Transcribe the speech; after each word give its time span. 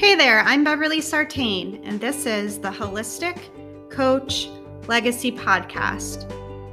Hey 0.00 0.14
there, 0.14 0.40
I'm 0.40 0.64
Beverly 0.64 1.02
Sartain, 1.02 1.84
and 1.84 2.00
this 2.00 2.24
is 2.24 2.58
the 2.58 2.70
Holistic 2.70 3.38
Coach 3.90 4.48
Legacy 4.88 5.30
Podcast, 5.30 6.24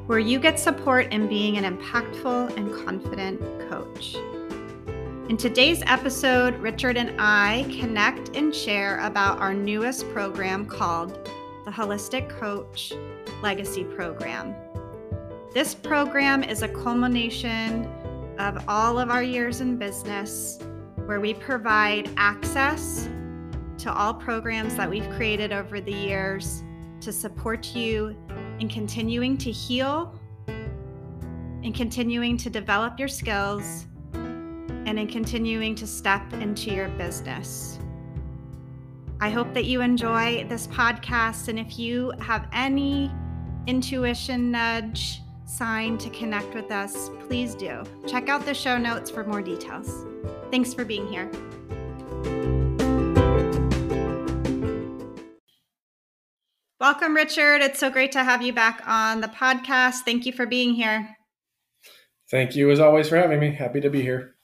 where 0.07 0.18
you 0.18 0.39
get 0.39 0.57
support 0.57 1.12
in 1.12 1.28
being 1.28 1.58
an 1.58 1.78
impactful 1.78 2.55
and 2.55 2.74
confident 2.86 3.41
coach. 3.70 4.16
In 5.27 5.36
today's 5.36 5.84
episode, 5.88 6.55
Richard 6.59 6.95
and 6.95 7.20
I 7.20 7.66
connect 7.82 8.34
and 8.34 8.55
share 8.55 8.98
about 9.02 9.39
our 9.39 9.54
newest 9.54 10.09
program 10.14 10.66
called 10.66 11.30
the 11.66 11.71
Holistic 11.71 12.30
Coach 12.30 12.94
Legacy 13.44 13.84
Program. 13.84 14.55
This 15.54 15.75
program 15.75 16.46
is 16.46 16.62
a 16.62 16.70
culmination 16.70 17.88
of 18.39 18.64
all 18.70 18.98
of 18.98 19.09
our 19.09 19.21
years 19.21 19.59
in 19.59 19.75
business 19.75 20.59
where 21.08 21.20
we 21.20 21.34
provide 21.34 22.09
access 22.16 23.09
to 23.80 23.94
all 23.94 24.13
programs 24.13 24.76
that 24.76 24.90
we've 24.90 25.09
created 25.12 25.52
over 25.52 25.80
the 25.80 25.94
years 25.94 26.63
to 27.02 27.12
support 27.12 27.76
you 27.76 28.16
in 28.59 28.67
continuing 28.67 29.38
to 29.38 29.52
heal, 29.52 30.13
in 30.48 31.73
continuing 31.73 32.38
to 32.38 32.50
develop 32.50 33.00
your 33.00 33.08
skills, 33.08 33.86
and 34.13 34.98
in 34.98 35.08
continuing 35.08 35.76
to 35.76 35.86
step 35.86 36.22
into 36.34 36.72
your 36.72 36.88
business. 36.90 37.77
I 39.20 39.30
hope 39.30 39.53
that 39.53 39.66
you 39.66 39.81
enjoy 39.81 40.45
this 40.48 40.67
podcast. 40.67 41.48
And 41.48 41.59
if 41.59 41.80
you 41.80 42.14
have 42.20 42.48
any 42.53 43.12
intuition 43.66 44.52
nudge 44.52 45.22
sign 45.45 45.98
to 45.98 46.09
connect 46.12 46.53
with 46.53 46.72
us, 46.72 47.09
please 47.28 47.55
do. 47.55 47.84
Check 48.05 48.30
out 48.30 48.45
the 48.45 48.53
show 48.53 48.78
notes 48.78 49.09
for 49.09 49.23
more 49.23 49.41
details. 49.41 50.05
Thanks 50.52 50.73
for 50.73 50.86
being 50.86 51.08
here. 51.08 51.30
Welcome, 56.80 57.16
Richard. 57.16 57.64
It's 57.64 57.80
so 57.80 57.89
great 57.89 58.11
to 58.11 58.23
have 58.23 58.44
you 58.44 58.53
back 58.53 58.83
on 58.86 59.20
the 59.22 59.28
podcast. 59.28 60.02
Thank 60.06 60.28
you 60.28 60.31
for 60.31 60.45
being 60.45 60.75
here. 60.75 61.17
Thank 62.30 62.56
you, 62.56 62.70
as 62.70 62.80
always, 62.80 63.09
for 63.09 63.17
having 63.17 63.39
me. 63.39 63.52
Happy 63.52 63.81
to 63.81 63.89
be 63.89 64.03
here. 64.03 64.36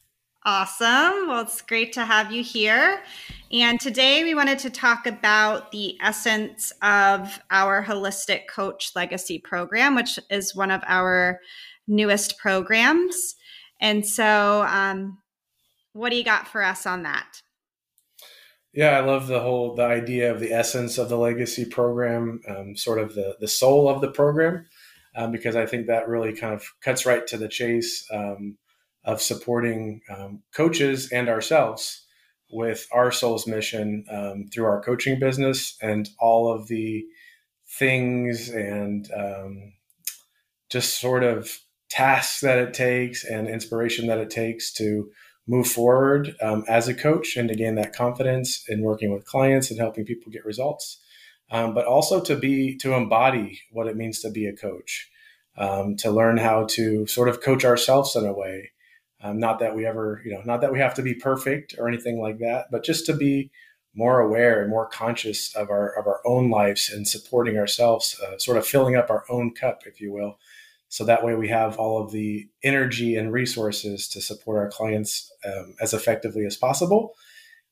Awesome. 0.44 1.28
Well, 1.28 1.42
it's 1.42 1.62
great 1.62 1.94
to 1.94 2.04
have 2.04 2.32
you 2.32 2.42
here. 2.42 3.04
And 3.52 3.80
today 3.80 4.24
we 4.24 4.34
wanted 4.34 4.58
to 4.60 4.72
talk 4.72 5.06
about 5.06 5.72
the 5.72 5.96
essence 6.02 6.74
of 6.82 7.40
our 7.52 7.84
Holistic 7.84 8.48
Coach 8.50 8.94
Legacy 8.96 9.38
Program, 9.38 9.94
which 9.94 10.18
is 10.32 10.56
one 10.56 10.72
of 10.72 10.82
our 10.88 11.40
newest 11.88 12.40
programs. 12.40 13.36
And 13.80 14.04
so, 14.04 14.64
um, 14.64 15.20
what 15.92 16.10
do 16.10 16.16
you 16.16 16.24
got 16.24 16.48
for 16.48 16.64
us 16.64 16.88
on 16.88 17.04
that? 17.04 17.44
Yeah, 18.74 18.98
I 18.98 19.02
love 19.02 19.28
the 19.28 19.40
whole 19.40 19.76
the 19.76 19.84
idea 19.84 20.32
of 20.32 20.40
the 20.40 20.52
essence 20.52 20.98
of 20.98 21.08
the 21.08 21.18
legacy 21.18 21.66
program, 21.66 22.42
um, 22.48 22.76
sort 22.76 23.00
of 23.00 23.14
the 23.14 23.38
the 23.40 23.48
soul 23.48 23.88
of 23.88 24.02
the 24.02 24.12
program, 24.12 24.66
um, 25.16 25.32
because 25.32 25.56
I 25.56 25.68
think 25.68 25.88
that 25.88 26.08
really 26.08 26.34
kind 26.34 26.56
of 26.56 26.66
cuts 26.82 27.06
right 27.06 27.26
to 27.28 27.38
the 27.38 27.48
chase 27.48 28.06
um, 28.12 28.58
of 29.06 29.22
supporting 29.22 30.02
um, 30.10 30.42
coaches 30.56 31.12
and 31.12 31.30
ourselves 31.30 32.06
with 32.52 32.88
our 32.92 33.12
soul's 33.12 33.46
mission 33.48 34.06
um, 34.12 34.46
through 34.52 34.66
our 34.66 34.82
coaching 34.82 35.20
business 35.20 35.78
and 35.82 36.10
all 36.20 36.52
of 36.52 36.68
the 36.68 37.04
things 37.78 38.50
and 38.50 39.10
um, 39.16 39.74
just 40.70 41.00
sort 41.00 41.24
of 41.24 41.60
tasks 41.90 42.42
that 42.42 42.58
it 42.58 42.74
takes 42.74 43.24
and 43.24 43.48
inspiration 43.48 44.08
that 44.08 44.18
it 44.18 44.30
takes 44.30 44.74
to 44.74 45.12
move 45.48 45.68
forward 45.68 46.36
um, 46.42 46.64
as 46.68 46.88
a 46.88 46.94
coach 46.94 47.36
and 47.36 47.50
to 47.50 47.56
gain 47.56 47.76
that 47.76 47.94
confidence 47.94 48.64
in 48.70 48.82
working 48.82 49.14
with 49.14 49.26
clients 49.26 49.70
and 49.70 49.80
helping 49.80 50.06
people 50.06 50.32
get 50.32 50.46
results. 50.46 51.00
Um, 51.52 51.74
but 51.74 51.86
also 51.86 52.22
to 52.22 52.36
be 52.36 52.78
to 52.78 52.94
embody 52.94 53.60
what 53.72 53.88
it 53.88 53.98
means 53.98 54.20
to 54.22 54.32
be 54.32 54.48
a 54.48 54.56
coach 54.56 55.10
um, 55.58 55.96
to 55.98 56.10
learn 56.10 56.38
how 56.38 56.66
to 56.72 57.06
sort 57.06 57.30
of 57.30 57.42
coach 57.42 57.64
ourselves 57.66 58.16
in 58.16 58.26
a 58.26 58.34
way 58.34 58.72
um, 59.22 59.40
not 59.40 59.60
that 59.60 59.76
we 59.76 59.86
ever 59.86 60.22
you 60.26 60.34
know 60.34 60.42
not 60.46 60.62
that 60.62 60.72
we 60.72 60.80
have 60.80 60.94
to 60.96 61.02
be 61.02 61.14
perfect 61.14 61.76
or 61.78 61.88
anything 61.88 62.20
like 62.20 62.40
that 62.40 62.66
but 62.72 62.84
just 62.84 63.06
to 63.06 63.14
be 63.14 63.52
more 63.96 64.20
aware 64.20 64.62
and 64.62 64.70
more 64.70 64.88
conscious 64.88 65.56
of 65.56 65.70
our 65.70 65.90
of 65.98 66.08
our 66.08 66.22
own 66.26 66.50
lives 66.50 66.90
and 66.90 67.08
supporting 67.08 67.58
ourselves 67.58 68.20
uh, 68.26 68.38
sort 68.38 68.58
of 68.58 68.66
filling 68.66 68.96
up 68.96 69.10
our 69.10 69.24
own 69.30 69.54
cup 69.54 69.84
if 69.86 70.02
you 70.02 70.12
will 70.12 70.38
so 70.94 71.04
that 71.06 71.24
way 71.24 71.34
we 71.34 71.48
have 71.48 71.80
all 71.80 72.00
of 72.04 72.12
the 72.12 72.48
energy 72.62 73.16
and 73.16 73.34
resources 73.34 74.08
to 74.10 74.22
support 74.22 74.60
our 74.60 74.70
clients 74.70 75.34
um, 75.44 75.74
as 75.82 75.92
effectively 75.92 76.46
as 76.46 76.56
possible, 76.56 77.16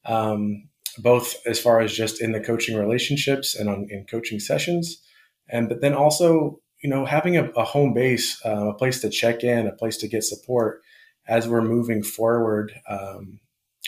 um, 0.05 0.67
both 0.97 1.35
as 1.45 1.59
far 1.59 1.81
as 1.81 1.93
just 1.93 2.19
in 2.19 2.31
the 2.31 2.39
coaching 2.39 2.75
relationships 2.75 3.53
and 3.53 3.69
on, 3.69 3.85
in 3.91 4.07
coaching 4.09 4.39
sessions. 4.39 5.03
And, 5.47 5.69
but 5.69 5.81
then 5.81 5.93
also, 5.93 6.61
you 6.81 6.89
know, 6.89 7.05
having 7.05 7.37
a, 7.37 7.43
a 7.51 7.63
home 7.63 7.93
base, 7.93 8.43
uh, 8.43 8.69
a 8.69 8.73
place 8.73 9.01
to 9.01 9.09
check 9.11 9.43
in, 9.43 9.67
a 9.67 9.71
place 9.71 9.97
to 9.97 10.07
get 10.07 10.23
support 10.23 10.81
as 11.27 11.47
we're 11.47 11.61
moving 11.61 12.01
forward 12.01 12.73
um, 12.89 13.39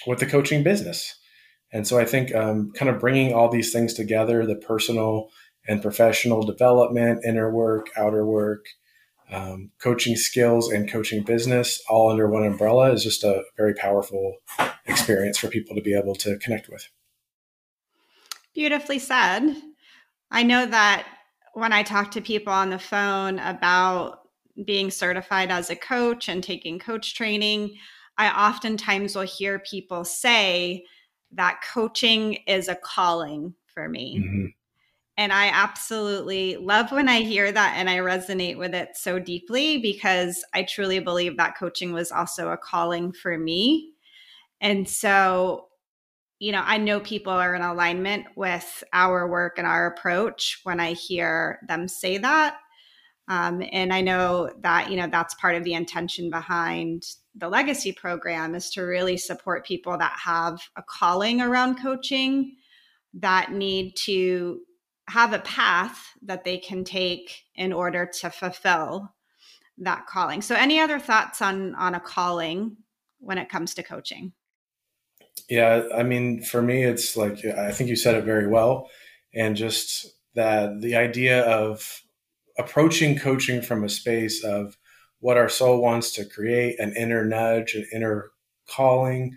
with 0.06 0.20
the 0.20 0.28
coaching 0.28 0.62
business. 0.62 1.20
And 1.72 1.88
so 1.88 1.98
I 1.98 2.06
think 2.06 2.36
um, 2.36 2.72
kind 2.76 2.88
of 2.88 3.00
bringing 3.00 3.34
all 3.34 3.50
these 3.50 3.74
things 3.74 3.96
together, 3.96 4.46
the 4.46 4.58
personal 4.58 5.32
and 5.68 5.82
professional 5.82 6.44
development, 6.44 7.26
inner 7.26 7.50
work, 7.52 7.88
outer 7.98 8.24
work, 8.24 8.68
um, 9.34 9.72
coaching 9.80 10.16
skills 10.16 10.72
and 10.72 10.90
coaching 10.90 11.24
business 11.24 11.82
all 11.90 12.12
under 12.12 12.30
one 12.30 12.46
umbrella 12.46 12.92
is 12.92 13.04
just 13.04 13.24
a 13.24 13.44
very 13.58 13.74
powerful 13.74 14.38
experience 14.86 15.38
for 15.38 15.48
people 15.48 15.76
to 15.76 15.82
be 15.82 15.98
able 15.98 16.16
to 16.16 16.38
connect 16.38 16.70
with. 16.70 16.88
Beautifully 18.54 19.00
said. 19.00 19.56
I 20.30 20.44
know 20.44 20.66
that 20.66 21.08
when 21.54 21.74
I 21.74 21.84
talk 21.84 22.12
to 22.12 22.22
people 22.22 22.54
on 22.54 22.70
the 22.70 22.80
phone 22.80 23.40
about 23.40 24.20
being 24.66 24.92
certified 24.92 25.50
as 25.50 25.70
a 25.70 25.76
coach 25.76 26.30
and 26.30 26.44
taking 26.44 26.78
coach 26.80 27.16
training, 27.16 27.76
I 28.18 28.30
oftentimes 28.30 29.16
will 29.16 29.24
hear 29.24 29.60
people 29.60 30.06
say 30.06 30.86
that 31.32 31.64
coaching 31.74 32.36
is 32.48 32.68
a 32.68 32.76
calling 32.76 33.56
for 33.66 33.90
me. 33.90 34.20
Mm-hmm. 34.20 34.46
And 35.16 35.32
I 35.32 35.50
absolutely 35.50 36.58
love 36.58 36.92
when 36.92 37.08
I 37.08 37.20
hear 37.22 37.52
that 37.52 37.76
and 37.78 37.88
I 37.90 37.98
resonate 37.98 38.58
with 38.58 38.74
it 38.74 38.90
so 38.96 39.20
deeply 39.20 39.78
because 39.78 40.44
I 40.54 40.64
truly 40.64 41.00
believe 41.00 41.38
that 41.38 41.58
coaching 41.58 41.94
was 41.94 42.12
also 42.12 42.50
a 42.50 42.58
calling 42.58 43.12
for 43.12 43.38
me. 43.38 43.92
And 44.60 44.90
so, 44.90 45.68
you 46.40 46.52
know, 46.52 46.64
I 46.66 46.78
know 46.78 47.00
people 47.00 47.32
are 47.32 47.54
in 47.54 47.62
alignment 47.62 48.26
with 48.36 48.84
our 48.92 49.30
work 49.30 49.58
and 49.58 49.68
our 49.68 49.86
approach 49.88 50.62
when 50.64 50.80
I 50.80 50.94
hear 50.94 51.60
them 51.68 51.88
say 51.88 52.18
that. 52.18 52.58
Um, 53.28 53.64
and 53.72 53.94
I 53.94 54.02
know 54.02 54.50
that, 54.62 54.90
you 54.90 54.98
know, 54.98 55.08
that's 55.08 55.36
part 55.36 55.56
of 55.56 55.64
the 55.64 55.74
intention 55.74 56.30
behind 56.30 57.04
the 57.36 57.50
legacy 57.50 57.92
program 57.92 58.56
is 58.56 58.70
to 58.72 58.82
really 58.82 59.18
support 59.18 59.66
people 59.66 59.98
that 59.98 60.18
have 60.24 60.60
a 60.76 60.84
calling 60.84 61.40
around 61.40 61.82
coaching 61.82 62.56
that 63.14 63.52
need 63.52 63.96
to 63.96 64.60
have 65.10 65.34
a 65.34 65.40
path 65.40 66.00
that 66.24 66.44
they 66.44 66.58
can 66.58 66.84
take 66.84 67.44
in 67.56 67.74
order 67.74 68.10
to 68.22 68.30
fulfill 68.30 69.14
that 69.78 70.06
calling. 70.08 70.42
So 70.42 70.56
any 70.56 70.80
other 70.80 71.00
thoughts 71.00 71.42
on 71.42 71.76
on 71.76 71.96
a 71.96 72.00
calling 72.00 72.78
when 73.20 73.38
it 73.38 73.50
comes 73.50 73.74
to 73.76 73.84
coaching? 73.84 74.34
Yeah, 75.50 75.84
I 75.96 76.04
mean 76.04 76.44
for 76.44 76.62
me 76.62 76.84
it's 76.84 77.18
like 77.18 77.44
I 77.46 77.72
think 77.72 77.90
you 77.90 77.96
said 77.96 78.16
it 78.16 78.24
very 78.24 78.48
well 78.48 78.90
and 79.34 79.56
just 79.56 80.08
that 80.36 80.82
the 80.82 80.96
idea 80.96 81.42
of 81.44 82.02
approaching 82.58 83.18
coaching 83.18 83.62
from 83.62 83.84
a 83.84 83.90
space 83.90 84.44
of 84.44 84.78
what 85.20 85.38
our 85.38 85.50
soul 85.50 85.82
wants 85.82 86.12
to 86.12 86.26
create 86.26 86.80
an 86.80 86.96
inner 86.96 87.26
nudge 87.26 87.74
an 87.76 87.88
inner 87.94 88.32
calling 88.70 89.36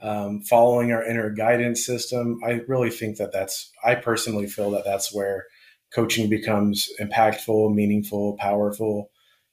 um, 0.00 0.40
following 0.42 0.92
our 0.92 1.04
inner 1.04 1.30
guidance 1.30 1.84
system. 1.84 2.40
I 2.46 2.60
really 2.68 2.90
think 2.90 3.16
that 3.16 3.32
that's, 3.32 3.70
I 3.84 3.94
personally 3.94 4.46
feel 4.46 4.70
that 4.72 4.84
that's 4.84 5.14
where 5.14 5.46
coaching 5.94 6.28
becomes 6.28 6.88
impactful, 7.00 7.74
meaningful, 7.74 8.36
powerful, 8.38 9.10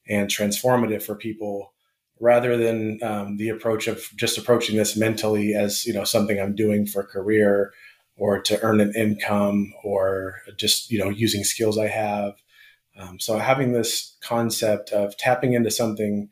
and 0.07 0.27
transformative 0.27 1.01
for 1.03 1.15
people 1.15 1.73
rather 2.19 2.57
than 2.57 2.99
um, 3.03 3.37
the 3.37 3.49
approach 3.49 3.87
of 3.87 4.03
just 4.15 4.37
approaching 4.37 4.77
this 4.77 4.95
mentally 4.97 5.53
as, 5.53 5.85
you 5.85 5.93
know, 5.93 6.03
something 6.03 6.39
I'm 6.39 6.55
doing 6.55 6.85
for 6.85 7.03
career 7.03 7.71
or 8.15 8.41
to 8.41 8.61
earn 8.61 8.79
an 8.79 8.93
income 8.95 9.73
or 9.83 10.35
just, 10.57 10.91
you 10.91 10.99
know, 10.99 11.09
using 11.09 11.43
skills 11.43 11.77
I 11.77 11.87
have. 11.87 12.33
Um, 12.97 13.19
so 13.19 13.37
having 13.37 13.73
this 13.73 14.15
concept 14.21 14.91
of 14.91 15.17
tapping 15.17 15.53
into 15.53 15.71
something 15.71 16.29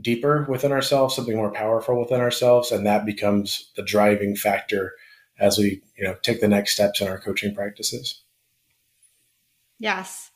deeper 0.00 0.46
within 0.48 0.72
ourselves, 0.72 1.14
something 1.14 1.36
more 1.36 1.52
powerful 1.52 1.98
within 1.98 2.20
ourselves, 2.20 2.70
and 2.70 2.86
that 2.86 3.06
becomes 3.06 3.70
the 3.76 3.82
driving 3.82 4.36
factor 4.36 4.92
as 5.38 5.58
we 5.58 5.82
you 5.96 6.04
know 6.04 6.14
take 6.22 6.40
the 6.40 6.48
next 6.48 6.72
steps 6.72 7.00
in 7.00 7.08
our 7.08 7.18
coaching 7.18 7.54
practices. 7.54 8.22
Yes. 9.78 10.30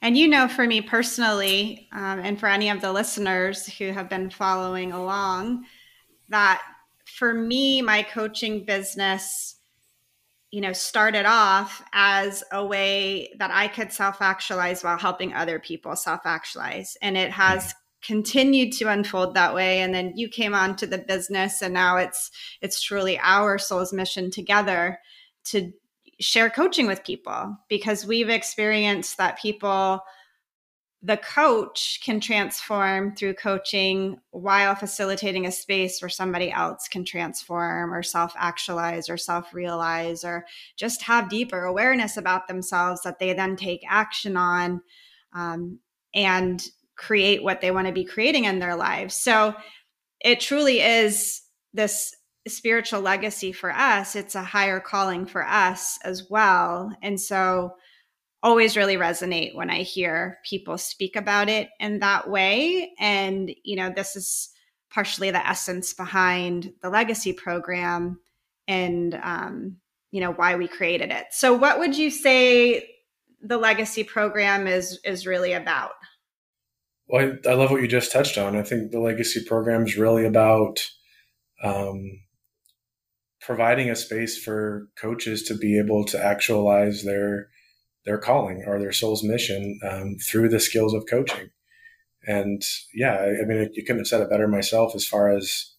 And 0.00 0.16
you 0.16 0.28
know, 0.28 0.48
for 0.48 0.66
me 0.66 0.80
personally, 0.80 1.88
um, 1.92 2.20
and 2.20 2.38
for 2.38 2.48
any 2.48 2.70
of 2.70 2.80
the 2.80 2.92
listeners 2.92 3.66
who 3.66 3.92
have 3.92 4.08
been 4.08 4.30
following 4.30 4.92
along, 4.92 5.64
that 6.28 6.62
for 7.04 7.34
me, 7.34 7.82
my 7.82 8.02
coaching 8.02 8.64
business 8.64 9.58
you 10.50 10.62
know, 10.62 10.72
started 10.72 11.26
off 11.26 11.82
as 11.92 12.42
a 12.52 12.64
way 12.64 13.34
that 13.38 13.50
I 13.50 13.68
could 13.68 13.92
self 13.92 14.22
actualize 14.22 14.82
while 14.82 14.96
helping 14.96 15.34
other 15.34 15.58
people 15.58 15.94
self 15.94 16.20
actualize. 16.24 16.96
And 17.02 17.16
it 17.16 17.30
has 17.32 17.64
mm-hmm. 17.64 17.78
Continued 18.02 18.72
to 18.72 18.88
unfold 18.88 19.34
that 19.34 19.54
way. 19.54 19.80
And 19.80 19.94
then 19.94 20.12
you 20.16 20.28
came 20.28 20.54
on 20.54 20.76
to 20.76 20.86
the 20.86 20.98
business 20.98 21.62
and 21.62 21.74
now 21.74 21.96
it's 21.96 22.30
it's 22.60 22.82
truly 22.82 23.18
our 23.22 23.58
soul's 23.58 23.92
mission 23.92 24.30
together 24.30 24.98
to 25.46 25.72
share 26.20 26.50
coaching 26.50 26.86
with 26.86 27.04
people 27.04 27.56
because 27.68 28.06
we've 28.06 28.28
experienced 28.28 29.18
that 29.18 29.38
people 29.38 30.00
the 31.00 31.16
coach 31.16 32.00
can 32.04 32.18
transform 32.18 33.14
through 33.14 33.34
coaching 33.34 34.18
while 34.30 34.74
facilitating 34.74 35.46
a 35.46 35.52
space 35.52 36.02
where 36.02 36.08
somebody 36.08 36.50
else 36.50 36.88
can 36.88 37.04
transform 37.04 37.94
or 37.94 38.02
self 38.02 38.32
actualize 38.36 39.08
or 39.08 39.16
self 39.16 39.54
realize 39.54 40.24
or 40.24 40.44
just 40.76 41.02
have 41.02 41.30
deeper 41.30 41.64
awareness 41.64 42.16
about 42.16 42.48
themselves 42.48 43.02
that 43.02 43.20
they 43.20 43.32
then 43.32 43.54
take 43.54 43.80
action 43.88 44.36
on 44.36 44.80
um, 45.34 45.78
and 46.14 46.66
create 46.98 47.42
what 47.42 47.60
they 47.62 47.70
want 47.70 47.86
to 47.86 47.92
be 47.92 48.04
creating 48.04 48.44
in 48.44 48.58
their 48.58 48.76
lives. 48.76 49.14
So 49.16 49.54
it 50.20 50.40
truly 50.40 50.80
is 50.80 51.40
this 51.72 52.14
spiritual 52.46 53.00
legacy 53.00 53.52
for 53.52 53.70
us. 53.70 54.16
It's 54.16 54.34
a 54.34 54.42
higher 54.42 54.80
calling 54.80 55.24
for 55.24 55.46
us 55.46 55.98
as 56.04 56.28
well. 56.28 56.92
And 57.02 57.20
so 57.20 57.74
always 58.42 58.76
really 58.76 58.96
resonate 58.96 59.54
when 59.54 59.70
I 59.70 59.82
hear 59.82 60.38
people 60.44 60.78
speak 60.78 61.16
about 61.16 61.48
it 61.48 61.68
in 61.80 62.00
that 62.00 62.28
way. 62.28 62.92
And, 62.98 63.50
you 63.64 63.76
know, 63.76 63.90
this 63.90 64.16
is 64.16 64.50
partially 64.90 65.30
the 65.30 65.46
essence 65.46 65.92
behind 65.92 66.72
the 66.82 66.90
legacy 66.90 67.32
program 67.32 68.18
and, 68.66 69.18
um, 69.22 69.76
you 70.10 70.20
know, 70.20 70.32
why 70.32 70.56
we 70.56 70.68
created 70.68 71.10
it. 71.10 71.26
So, 71.30 71.54
what 71.54 71.78
would 71.78 71.96
you 71.96 72.10
say 72.10 72.88
the 73.42 73.58
legacy 73.58 74.04
program 74.04 74.66
is 74.66 75.00
is 75.04 75.26
really 75.26 75.52
about? 75.52 75.92
Well, 77.08 77.32
I, 77.46 77.48
I 77.48 77.54
love 77.54 77.70
what 77.70 77.80
you 77.80 77.88
just 77.88 78.12
touched 78.12 78.36
on. 78.36 78.56
I 78.56 78.62
think 78.62 78.90
the 78.90 79.00
legacy 79.00 79.42
program 79.44 79.84
is 79.84 79.96
really 79.96 80.26
about 80.26 80.78
um, 81.64 82.20
providing 83.40 83.90
a 83.90 83.96
space 83.96 84.42
for 84.42 84.88
coaches 85.00 85.42
to 85.44 85.54
be 85.54 85.78
able 85.78 86.04
to 86.06 86.22
actualize 86.22 87.04
their 87.04 87.48
their 88.04 88.18
calling 88.18 88.64
or 88.66 88.78
their 88.78 88.92
soul's 88.92 89.22
mission 89.22 89.78
um, 89.88 90.16
through 90.16 90.48
the 90.48 90.60
skills 90.60 90.94
of 90.94 91.04
coaching. 91.08 91.50
And 92.26 92.62
yeah, 92.94 93.14
I, 93.14 93.42
I 93.42 93.44
mean, 93.46 93.70
you 93.74 93.84
couldn't 93.84 94.00
have 94.00 94.06
said 94.06 94.20
it 94.20 94.30
better 94.30 94.48
myself 94.48 94.94
as 94.94 95.06
far 95.06 95.30
as 95.30 95.74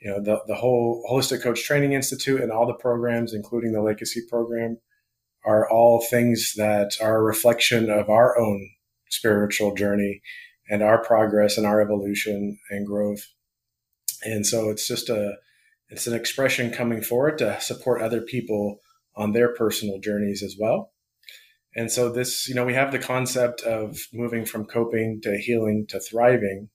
you 0.00 0.10
know 0.10 0.20
the, 0.20 0.40
the 0.46 0.54
whole 0.54 1.04
holistic 1.10 1.42
coach 1.42 1.64
training 1.64 1.92
institute 1.92 2.40
and 2.40 2.50
all 2.50 2.66
the 2.66 2.74
programs 2.74 3.32
including 3.32 3.72
the 3.72 3.80
legacy 3.80 4.20
program 4.28 4.78
are 5.44 5.68
all 5.70 6.00
things 6.00 6.54
that 6.56 6.92
are 7.00 7.18
a 7.18 7.22
reflection 7.22 7.88
of 7.88 8.10
our 8.10 8.38
own 8.38 8.68
spiritual 9.10 9.74
journey 9.74 10.20
and 10.72 10.82
our 10.82 11.02
progress 11.04 11.56
and 11.56 11.66
our 11.66 11.80
evolution 11.80 12.58
and 12.70 12.86
growth 12.86 13.28
and 14.24 14.46
so 14.46 14.70
it's 14.70 14.88
just 14.88 15.08
a 15.08 15.34
it's 15.88 16.06
an 16.06 16.14
expression 16.14 16.70
coming 16.70 17.02
forward 17.02 17.38
to 17.38 17.60
support 17.60 18.02
other 18.02 18.22
people 18.22 18.80
on 19.14 19.32
their 19.32 19.54
personal 19.54 20.00
journeys 20.00 20.42
as 20.42 20.56
well 20.58 20.92
and 21.74 21.90
so 21.90 22.10
this, 22.10 22.48
you 22.48 22.54
know, 22.54 22.64
we 22.64 22.74
have 22.74 22.92
the 22.92 22.98
concept 22.98 23.62
of 23.62 23.98
moving 24.12 24.44
from 24.44 24.66
coping 24.66 25.20
to 25.22 25.38
healing 25.38 25.86
to 25.88 26.00
thriving. 26.00 26.68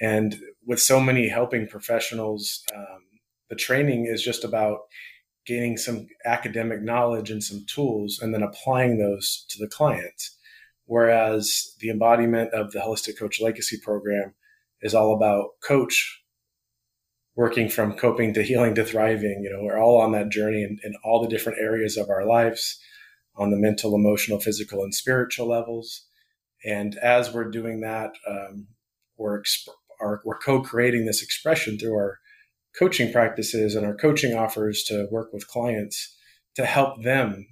And 0.00 0.36
with 0.66 0.80
so 0.80 1.00
many 1.00 1.28
helping 1.28 1.66
professionals, 1.66 2.62
um, 2.74 3.00
the 3.48 3.56
training 3.56 4.06
is 4.06 4.22
just 4.22 4.44
about 4.44 4.80
gaining 5.46 5.78
some 5.78 6.06
academic 6.26 6.82
knowledge 6.82 7.30
and 7.30 7.42
some 7.42 7.64
tools 7.66 8.18
and 8.20 8.34
then 8.34 8.42
applying 8.42 8.98
those 8.98 9.46
to 9.48 9.58
the 9.58 9.68
clients. 9.68 10.36
Whereas 10.88 11.74
the 11.80 11.90
embodiment 11.90 12.54
of 12.54 12.72
the 12.72 12.78
Holistic 12.78 13.18
Coach 13.18 13.42
Legacy 13.42 13.76
Program 13.76 14.32
is 14.80 14.94
all 14.94 15.14
about 15.14 15.50
coach 15.62 16.22
working 17.36 17.68
from 17.68 17.92
coping 17.92 18.32
to 18.32 18.42
healing 18.42 18.74
to 18.74 18.84
thriving. 18.86 19.42
You 19.44 19.52
know, 19.52 19.62
we're 19.62 19.78
all 19.78 20.00
on 20.00 20.12
that 20.12 20.30
journey 20.30 20.62
in, 20.62 20.78
in 20.82 20.94
all 21.04 21.20
the 21.20 21.28
different 21.28 21.58
areas 21.60 21.98
of 21.98 22.08
our 22.08 22.24
lives 22.24 22.80
on 23.36 23.50
the 23.50 23.58
mental, 23.58 23.94
emotional, 23.94 24.40
physical, 24.40 24.82
and 24.82 24.94
spiritual 24.94 25.46
levels. 25.46 26.06
And 26.64 26.96
as 26.96 27.34
we're 27.34 27.50
doing 27.50 27.80
that, 27.82 28.12
um, 28.26 28.68
we're, 29.18 29.42
exp- 29.42 29.68
are, 30.00 30.22
we're 30.24 30.38
co-creating 30.38 31.04
this 31.04 31.22
expression 31.22 31.78
through 31.78 31.96
our 31.96 32.18
coaching 32.78 33.12
practices 33.12 33.74
and 33.74 33.84
our 33.84 33.94
coaching 33.94 34.34
offers 34.34 34.82
to 34.84 35.06
work 35.10 35.34
with 35.34 35.48
clients 35.48 36.16
to 36.56 36.64
help 36.64 37.02
them 37.02 37.46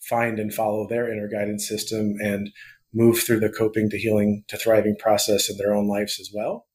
find 0.00 0.38
and 0.38 0.52
follow 0.52 0.86
their 0.86 1.10
inner 1.12 1.28
guidance 1.28 1.68
system 1.68 2.16
and 2.20 2.50
move 2.92 3.20
through 3.20 3.40
the 3.40 3.48
coping 3.48 3.88
to 3.90 3.98
healing 3.98 4.44
to 4.48 4.56
thriving 4.56 4.96
process 4.98 5.48
in 5.48 5.56
their 5.56 5.74
own 5.74 5.88
lives 5.88 6.18
as 6.20 6.30
well. 6.34 6.66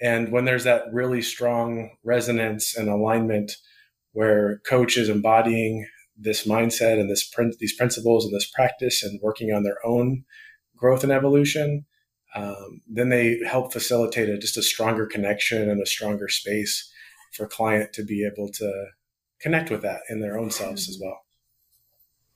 And 0.00 0.32
when 0.32 0.44
there's 0.44 0.64
that 0.64 0.84
really 0.92 1.22
strong 1.22 1.90
resonance 2.04 2.76
and 2.76 2.88
alignment 2.88 3.52
where 4.12 4.60
coach 4.66 4.96
is 4.96 5.08
embodying 5.08 5.86
this 6.16 6.46
mindset 6.46 7.00
and 7.00 7.08
this 7.08 7.28
these 7.58 7.74
principles 7.74 8.24
and 8.24 8.34
this 8.34 8.50
practice 8.50 9.02
and 9.02 9.20
working 9.22 9.52
on 9.52 9.62
their 9.62 9.78
own 9.84 10.24
growth 10.76 11.02
and 11.02 11.12
evolution, 11.12 11.86
um, 12.34 12.82
then 12.88 13.08
they 13.08 13.38
help 13.46 13.72
facilitate 13.72 14.28
a, 14.28 14.38
just 14.38 14.56
a 14.56 14.62
stronger 14.62 15.06
connection 15.06 15.70
and 15.70 15.80
a 15.80 15.86
stronger 15.86 16.28
space 16.28 16.90
for 17.32 17.46
client 17.46 17.92
to 17.94 18.04
be 18.04 18.26
able 18.26 18.50
to 18.52 18.86
connect 19.40 19.70
with 19.70 19.82
that 19.82 20.00
in 20.10 20.20
their 20.20 20.38
own 20.38 20.50
selves 20.50 20.88
as 20.88 20.98
well. 21.02 21.20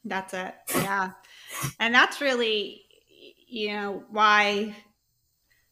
That's 0.07 0.35
it. 0.35 0.55
Yeah. 0.75 1.11
And 1.81 1.95
that's 1.95 2.21
really, 2.21 2.83
you 3.49 3.73
know, 3.73 4.05
why 4.11 4.75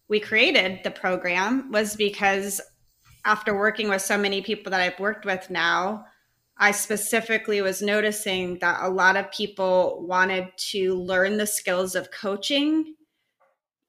we 0.08 0.20
created 0.20 0.81
the 0.82 0.90
program 0.90 1.70
was 1.70 1.96
because 1.96 2.60
after 3.25 3.56
working 3.56 3.88
with 3.88 4.02
so 4.02 4.19
many 4.19 4.42
people 4.42 4.70
that 4.70 4.81
I've 4.81 5.00
worked 5.00 5.25
with 5.25 5.50
now, 5.50 6.04
I 6.56 6.72
specifically 6.72 7.62
was 7.62 7.82
noticing 7.82 8.58
that 8.58 8.81
a 8.82 8.88
lot 8.88 9.16
of 9.16 9.32
people 9.32 10.04
wanted 10.06 10.48
to 10.70 10.94
learn 10.94 11.37
the 11.37 11.46
skills 11.46 11.94
of 11.94 12.10
coaching, 12.10 12.94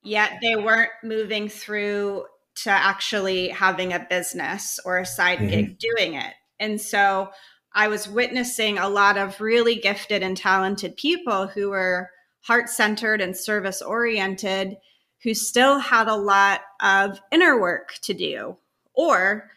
yet 0.04 0.34
they 0.42 0.56
weren't 0.56 0.92
moving 1.04 1.50
through 1.50 2.26
to 2.64 2.72
actually 2.72 3.50
having 3.50 3.94
a 3.94 4.08
business 4.10 4.80
or 4.86 4.98
a 4.98 5.06
side 5.06 5.40
mm-hmm. 5.40 5.50
gig 5.50 5.80
doing 5.80 6.14
it. 6.16 6.34
And 6.60 6.80
so 6.80 7.30
I 7.76 7.90
was 7.90 8.08
witnessing 8.08 8.78
a 8.78 8.90
lot 8.90 9.18
of 9.18 9.42
really 9.42 9.76
gifted 9.76 10.24
and 10.24 10.36
talented 10.36 10.96
people 10.96 11.48
who 11.48 11.70
were 11.70 12.10
heart 12.42 12.70
centered 12.70 13.20
and 13.22 13.36
service 13.36 13.82
oriented, 13.82 14.78
who 15.22 15.34
still 15.34 15.80
had 15.80 16.08
a 16.08 16.16
lot 16.16 16.62
of 16.82 17.20
inner 17.32 17.60
work 17.60 17.96
to 18.04 18.14
do 18.14 18.56
or 18.94 19.52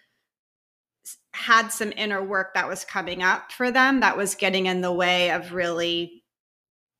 had 1.32 1.68
some 1.68 1.92
inner 1.96 2.22
work 2.22 2.54
that 2.54 2.68
was 2.68 2.84
coming 2.84 3.22
up 3.22 3.52
for 3.52 3.70
them 3.70 4.00
that 4.00 4.16
was 4.16 4.34
getting 4.34 4.66
in 4.66 4.80
the 4.80 4.92
way 4.92 5.30
of 5.30 5.52
really 5.52 6.24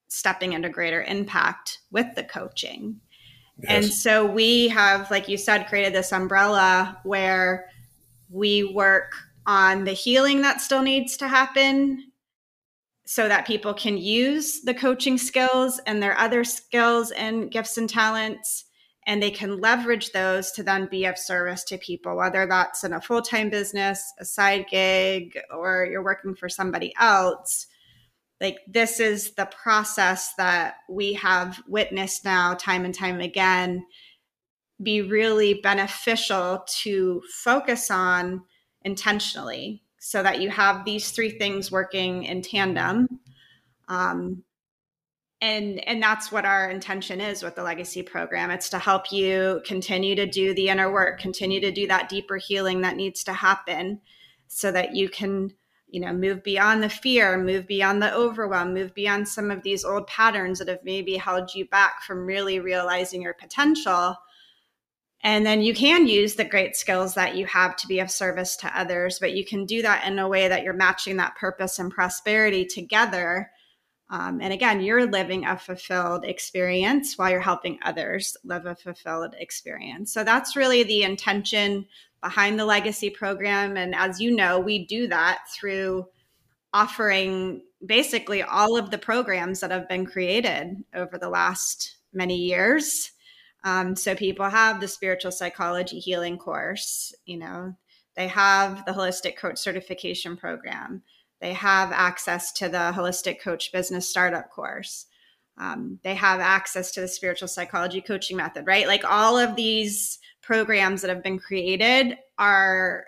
stepping 0.06 0.52
into 0.52 0.68
greater 0.68 1.02
impact 1.02 1.80
with 1.90 2.14
the 2.14 2.22
coaching. 2.22 3.00
Yes. 3.58 3.70
And 3.70 3.92
so 3.92 4.24
we 4.24 4.68
have, 4.68 5.10
like 5.10 5.28
you 5.28 5.36
said, 5.36 5.66
created 5.66 5.92
this 5.92 6.12
umbrella 6.12 7.00
where 7.02 7.68
we 8.30 8.62
work 8.62 9.12
on 9.48 9.84
the 9.84 9.92
healing 9.92 10.42
that 10.42 10.60
still 10.60 10.82
needs 10.82 11.16
to 11.16 11.26
happen 11.26 12.12
so 13.06 13.26
that 13.26 13.46
people 13.46 13.72
can 13.72 13.96
use 13.96 14.60
the 14.60 14.74
coaching 14.74 15.16
skills 15.16 15.80
and 15.86 16.02
their 16.02 16.16
other 16.18 16.44
skills 16.44 17.10
and 17.12 17.50
gifts 17.50 17.78
and 17.78 17.88
talents 17.88 18.66
and 19.06 19.22
they 19.22 19.30
can 19.30 19.58
leverage 19.58 20.12
those 20.12 20.52
to 20.52 20.62
then 20.62 20.86
be 20.90 21.06
of 21.06 21.16
service 21.16 21.64
to 21.64 21.78
people, 21.78 22.14
whether 22.14 22.46
that's 22.46 22.84
in 22.84 22.92
a 22.92 23.00
full 23.00 23.22
time 23.22 23.48
business, 23.48 24.12
a 24.20 24.24
side 24.24 24.66
gig, 24.70 25.38
or 25.50 25.88
you're 25.90 26.04
working 26.04 26.34
for 26.34 26.50
somebody 26.50 26.92
else. 27.00 27.66
Like, 28.38 28.58
this 28.68 29.00
is 29.00 29.32
the 29.32 29.46
process 29.46 30.34
that 30.34 30.74
we 30.90 31.14
have 31.14 31.58
witnessed 31.66 32.26
now, 32.26 32.52
time 32.52 32.84
and 32.84 32.94
time 32.94 33.20
again, 33.20 33.86
be 34.82 35.00
really 35.00 35.54
beneficial 35.54 36.62
to 36.82 37.22
focus 37.42 37.90
on 37.90 38.42
intentionally 38.88 39.82
so 39.98 40.22
that 40.22 40.40
you 40.40 40.48
have 40.48 40.84
these 40.84 41.10
three 41.10 41.30
things 41.30 41.70
working 41.70 42.24
in 42.24 42.40
tandem. 42.40 43.20
Um, 43.88 44.42
and 45.40 45.86
and 45.86 46.02
that's 46.02 46.32
what 46.32 46.46
our 46.46 46.70
intention 46.70 47.20
is 47.20 47.42
with 47.42 47.54
the 47.54 47.62
legacy 47.62 48.02
program 48.02 48.50
it's 48.50 48.70
to 48.70 48.78
help 48.78 49.12
you 49.12 49.60
continue 49.64 50.16
to 50.16 50.26
do 50.26 50.52
the 50.54 50.68
inner 50.68 50.90
work 50.92 51.20
continue 51.20 51.60
to 51.60 51.70
do 51.70 51.86
that 51.86 52.08
deeper 52.08 52.38
healing 52.38 52.80
that 52.80 52.96
needs 52.96 53.22
to 53.22 53.32
happen 53.32 54.00
so 54.48 54.72
that 54.72 54.96
you 54.96 55.08
can 55.08 55.52
you 55.86 56.00
know 56.00 56.12
move 56.12 56.42
beyond 56.42 56.82
the 56.82 56.88
fear 56.88 57.38
move 57.38 57.68
beyond 57.68 58.02
the 58.02 58.12
overwhelm 58.14 58.74
move 58.74 58.92
beyond 58.94 59.28
some 59.28 59.48
of 59.48 59.62
these 59.62 59.84
old 59.84 60.08
patterns 60.08 60.58
that 60.58 60.66
have 60.66 60.82
maybe 60.82 61.16
held 61.16 61.54
you 61.54 61.64
back 61.68 62.02
from 62.02 62.26
really 62.26 62.58
realizing 62.58 63.22
your 63.22 63.34
potential 63.34 64.16
and 65.22 65.44
then 65.44 65.62
you 65.62 65.74
can 65.74 66.06
use 66.06 66.34
the 66.34 66.44
great 66.44 66.76
skills 66.76 67.14
that 67.14 67.36
you 67.36 67.44
have 67.46 67.74
to 67.76 67.88
be 67.88 67.98
of 67.98 68.10
service 68.10 68.56
to 68.58 68.78
others, 68.78 69.18
but 69.18 69.32
you 69.32 69.44
can 69.44 69.66
do 69.66 69.82
that 69.82 70.06
in 70.06 70.18
a 70.18 70.28
way 70.28 70.46
that 70.46 70.62
you're 70.62 70.74
matching 70.74 71.16
that 71.16 71.36
purpose 71.36 71.78
and 71.78 71.90
prosperity 71.90 72.64
together. 72.64 73.50
Um, 74.10 74.40
and 74.40 74.52
again, 74.52 74.80
you're 74.80 75.10
living 75.10 75.44
a 75.44 75.58
fulfilled 75.58 76.24
experience 76.24 77.18
while 77.18 77.30
you're 77.30 77.40
helping 77.40 77.78
others 77.82 78.36
live 78.44 78.66
a 78.66 78.76
fulfilled 78.76 79.34
experience. 79.38 80.12
So 80.12 80.22
that's 80.22 80.56
really 80.56 80.84
the 80.84 81.02
intention 81.02 81.86
behind 82.22 82.58
the 82.58 82.64
legacy 82.64 83.10
program. 83.10 83.76
And 83.76 83.94
as 83.94 84.20
you 84.20 84.34
know, 84.34 84.60
we 84.60 84.86
do 84.86 85.08
that 85.08 85.40
through 85.52 86.06
offering 86.72 87.62
basically 87.84 88.42
all 88.42 88.76
of 88.76 88.90
the 88.90 88.98
programs 88.98 89.60
that 89.60 89.70
have 89.70 89.88
been 89.88 90.06
created 90.06 90.76
over 90.94 91.18
the 91.18 91.28
last 91.28 91.96
many 92.12 92.36
years 92.36 93.12
um, 93.64 93.96
so 93.96 94.14
people 94.14 94.48
have 94.48 94.80
the 94.80 94.88
spiritual 94.88 95.32
psychology 95.32 95.98
healing 95.98 96.38
course, 96.38 97.14
you 97.26 97.36
know, 97.36 97.74
they 98.16 98.28
have 98.28 98.84
the 98.84 98.92
holistic 98.92 99.36
coach 99.36 99.58
certification 99.58 100.36
program, 100.36 101.02
they 101.40 101.52
have 101.52 101.92
access 101.92 102.52
to 102.52 102.68
the 102.68 102.92
holistic 102.94 103.40
coach 103.40 103.72
business 103.72 104.08
startup 104.08 104.50
course. 104.50 105.06
Um, 105.56 105.98
they 106.04 106.14
have 106.14 106.40
access 106.40 106.92
to 106.92 107.00
the 107.00 107.08
spiritual 107.08 107.48
psychology 107.48 108.00
coaching 108.00 108.36
method, 108.36 108.66
right? 108.66 108.86
Like 108.86 109.04
all 109.04 109.36
of 109.36 109.56
these 109.56 110.18
programs 110.40 111.02
that 111.02 111.08
have 111.08 111.22
been 111.22 111.38
created 111.38 112.16
are 112.38 113.06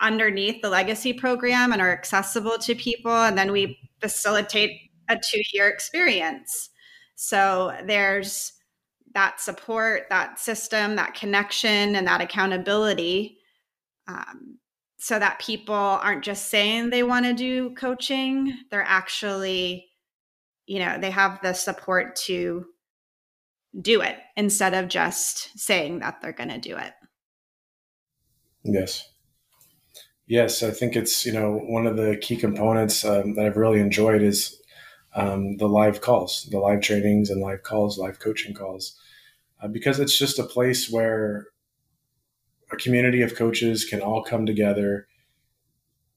underneath 0.00 0.60
the 0.62 0.70
legacy 0.70 1.12
program 1.12 1.72
and 1.72 1.80
are 1.80 1.92
accessible 1.92 2.58
to 2.58 2.74
people. 2.74 3.12
And 3.12 3.36
then 3.36 3.52
we 3.52 3.78
facilitate 4.00 4.90
a 5.08 5.16
two 5.16 5.42
year 5.52 5.68
experience. 5.68 6.70
So 7.16 7.72
there's 7.86 8.53
that 9.14 9.40
support, 9.40 10.06
that 10.10 10.38
system, 10.38 10.96
that 10.96 11.14
connection, 11.14 11.96
and 11.96 12.06
that 12.06 12.20
accountability 12.20 13.38
um, 14.06 14.58
so 14.98 15.18
that 15.18 15.38
people 15.38 15.74
aren't 15.74 16.24
just 16.24 16.48
saying 16.48 16.90
they 16.90 17.02
want 17.02 17.24
to 17.26 17.32
do 17.32 17.74
coaching, 17.74 18.56
they're 18.70 18.84
actually, 18.86 19.86
you 20.66 20.78
know, 20.78 20.98
they 20.98 21.10
have 21.10 21.40
the 21.42 21.52
support 21.52 22.16
to 22.16 22.66
do 23.80 24.00
it 24.00 24.16
instead 24.36 24.74
of 24.74 24.88
just 24.88 25.58
saying 25.58 26.00
that 26.00 26.20
they're 26.20 26.32
going 26.32 26.48
to 26.48 26.58
do 26.58 26.76
it. 26.76 26.92
Yes. 28.64 29.08
Yes, 30.26 30.62
I 30.62 30.70
think 30.70 30.96
it's, 30.96 31.26
you 31.26 31.32
know, 31.32 31.52
one 31.52 31.86
of 31.86 31.96
the 31.96 32.16
key 32.16 32.36
components 32.36 33.04
um, 33.04 33.34
that 33.34 33.44
I've 33.44 33.58
really 33.58 33.80
enjoyed 33.80 34.22
is 34.22 34.58
um, 35.14 35.58
the 35.58 35.68
live 35.68 36.00
calls, 36.00 36.48
the 36.50 36.58
live 36.58 36.80
trainings 36.80 37.28
and 37.28 37.42
live 37.42 37.62
calls, 37.62 37.98
live 37.98 38.18
coaching 38.20 38.54
calls 38.54 38.98
uh, 39.62 39.68
because 39.68 40.00
it's 40.00 40.18
just 40.18 40.38
a 40.38 40.44
place 40.44 40.90
where 40.90 41.46
a 42.72 42.76
community 42.76 43.22
of 43.22 43.36
coaches 43.36 43.84
can 43.84 44.00
all 44.00 44.22
come 44.22 44.46
together 44.46 45.06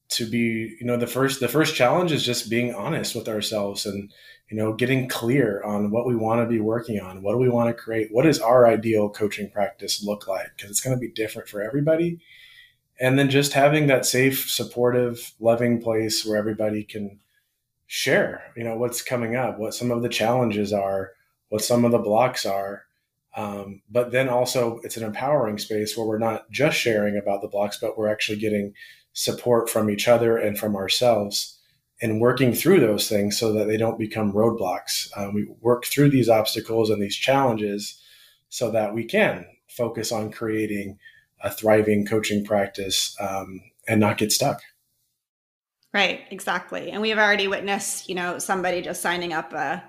to 0.10 0.26
be 0.26 0.76
you 0.80 0.86
know 0.86 0.98
the 0.98 1.08
first 1.08 1.40
the 1.40 1.48
first 1.48 1.76
challenge 1.76 2.12
is 2.12 2.26
just 2.26 2.50
being 2.50 2.74
honest 2.74 3.14
with 3.14 3.28
ourselves 3.28 3.86
and 3.86 4.12
you 4.50 4.56
know 4.56 4.74
getting 4.74 5.10
clear 5.10 5.62
on 5.64 5.92
what 5.92 6.08
we 6.08 6.16
want 6.16 6.42
to 6.42 6.48
be 6.48 6.62
working 6.62 7.00
on 7.00 7.22
what 7.22 7.34
do 7.34 7.38
we 7.38 7.50
want 7.50 7.68
to 7.68 7.74
create 7.74 8.08
what 8.12 8.24
does 8.24 8.40
our 8.40 8.66
ideal 8.68 9.10
coaching 9.10 9.50
practice 9.52 10.04
look 10.04 10.28
like? 10.28 10.48
Because 10.56 10.72
it's 10.72 10.80
going 10.82 10.96
to 10.96 11.00
be 11.00 11.12
different 11.12 11.50
for 11.50 11.62
everybody. 11.62 12.20
And 13.00 13.20
then 13.20 13.30
just 13.30 13.54
having 13.54 13.88
that 13.88 14.06
safe 14.06 14.50
supportive 14.50 15.34
loving 15.40 15.82
place 15.82 16.26
where 16.26 16.38
everybody 16.38 16.84
can 16.84 17.20
share 17.86 18.42
you 18.56 18.64
know 18.64 18.76
what's 18.76 19.02
coming 19.02 19.36
up 19.38 19.58
what 19.58 19.74
some 19.74 19.92
of 19.92 20.02
the 20.02 20.10
challenges 20.10 20.74
are 20.74 21.12
what 21.48 21.62
some 21.62 21.86
of 21.86 21.92
the 21.94 21.98
blocks 21.98 22.46
are 22.46 22.87
um, 23.38 23.84
but 23.88 24.12
then 24.12 24.30
also, 24.30 24.80
it's 24.84 24.98
an 24.98 25.04
empowering 25.04 25.60
space 25.60 25.96
where 25.96 26.08
we're 26.08 26.18
not 26.18 26.50
just 26.50 26.76
sharing 26.76 27.16
about 27.16 27.44
the 27.44 27.48
blocks, 27.48 27.78
but 27.80 27.96
we're 27.96 28.10
actually 28.10 28.40
getting 28.40 28.74
support 29.14 29.70
from 29.70 29.92
each 29.92 30.08
other 30.08 30.38
and 30.38 30.58
from 30.58 30.76
ourselves 30.76 31.60
and 32.02 32.20
working 32.20 32.52
through 32.52 32.80
those 32.80 33.08
things 33.08 33.38
so 33.38 33.54
that 33.54 33.68
they 33.68 33.78
don't 33.78 34.00
become 34.00 34.34
roadblocks. 34.34 35.16
Um, 35.16 35.36
we 35.36 35.48
work 35.62 35.86
through 35.86 36.10
these 36.10 36.30
obstacles 36.30 36.90
and 36.90 37.00
these 37.00 37.16
challenges 37.16 38.02
so 38.50 38.72
that 38.72 38.96
we 38.96 39.06
can 39.06 39.46
focus 39.70 40.12
on 40.12 40.32
creating 40.32 40.98
a 41.44 41.52
thriving 41.52 42.08
coaching 42.08 42.44
practice 42.44 43.16
um, 43.20 43.62
and 43.88 44.00
not 44.00 44.18
get 44.18 44.32
stuck. 44.32 44.62
Right, 45.94 46.22
exactly. 46.32 46.90
And 46.90 47.04
we've 47.04 47.18
already 47.20 47.48
witnessed, 47.48 48.10
you 48.10 48.16
know, 48.16 48.40
somebody 48.40 48.82
just 48.82 49.02
signing 49.02 49.34
up 49.34 49.54
a, 49.54 49.84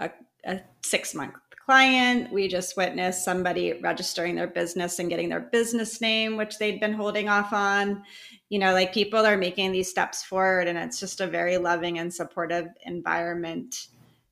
a, 0.00 0.10
a 0.44 0.60
six 0.82 1.14
month 1.14 1.34
client. 1.70 2.32
We 2.32 2.48
just 2.48 2.76
witnessed 2.76 3.24
somebody 3.24 3.74
registering 3.74 4.34
their 4.34 4.48
business 4.48 4.98
and 4.98 5.08
getting 5.08 5.28
their 5.28 5.38
business 5.52 6.00
name, 6.00 6.36
which 6.36 6.58
they'd 6.58 6.80
been 6.80 6.92
holding 6.92 7.28
off 7.28 7.52
on. 7.52 8.02
You 8.48 8.58
know, 8.58 8.72
like 8.72 8.92
people 8.92 9.24
are 9.24 9.36
making 9.36 9.70
these 9.70 9.88
steps 9.88 10.24
forward, 10.24 10.66
and 10.66 10.76
it's 10.76 10.98
just 10.98 11.20
a 11.20 11.28
very 11.28 11.58
loving 11.58 12.00
and 12.00 12.12
supportive 12.12 12.66
environment 12.86 13.86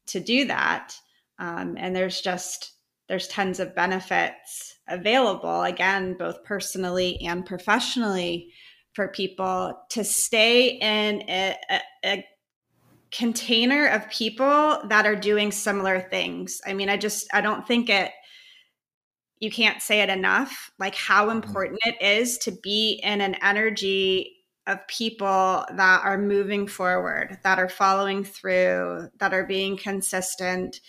to 0.06 0.18
do 0.18 0.46
that. 0.46 0.96
Um, 1.38 1.76
and 1.78 1.94
there's 1.94 2.20
just 2.20 2.72
there's 3.08 3.28
tons 3.28 3.60
of 3.60 3.72
benefits 3.72 4.74
available 4.88 5.62
again 5.62 6.16
both 6.18 6.42
personally 6.42 7.20
and 7.22 7.46
professionally 7.46 8.52
for 8.94 9.08
people 9.08 9.78
to 9.90 10.02
stay 10.02 10.70
in 10.70 11.22
a, 11.28 11.54
a, 11.70 11.80
a 12.04 12.26
container 13.10 13.86
of 13.86 14.08
people 14.10 14.80
that 14.88 15.06
are 15.06 15.16
doing 15.16 15.50
similar 15.52 16.00
things. 16.00 16.60
I 16.66 16.74
mean, 16.74 16.88
I 16.88 16.96
just 16.96 17.28
I 17.32 17.40
don't 17.40 17.66
think 17.66 17.88
it 17.88 18.12
you 19.40 19.50
can't 19.50 19.80
say 19.80 20.00
it 20.00 20.08
enough 20.08 20.70
like 20.78 20.94
how 20.94 21.26
mm-hmm. 21.26 21.36
important 21.36 21.80
it 21.84 22.02
is 22.02 22.38
to 22.38 22.52
be 22.62 23.00
in 23.02 23.20
an 23.20 23.36
energy 23.42 24.34
of 24.66 24.86
people 24.86 25.64
that 25.76 26.02
are 26.04 26.18
moving 26.18 26.66
forward, 26.66 27.38
that 27.42 27.58
are 27.58 27.70
following 27.70 28.22
through, 28.22 29.08
that 29.18 29.32
are 29.32 29.46
being 29.46 29.78
consistent, 29.78 30.80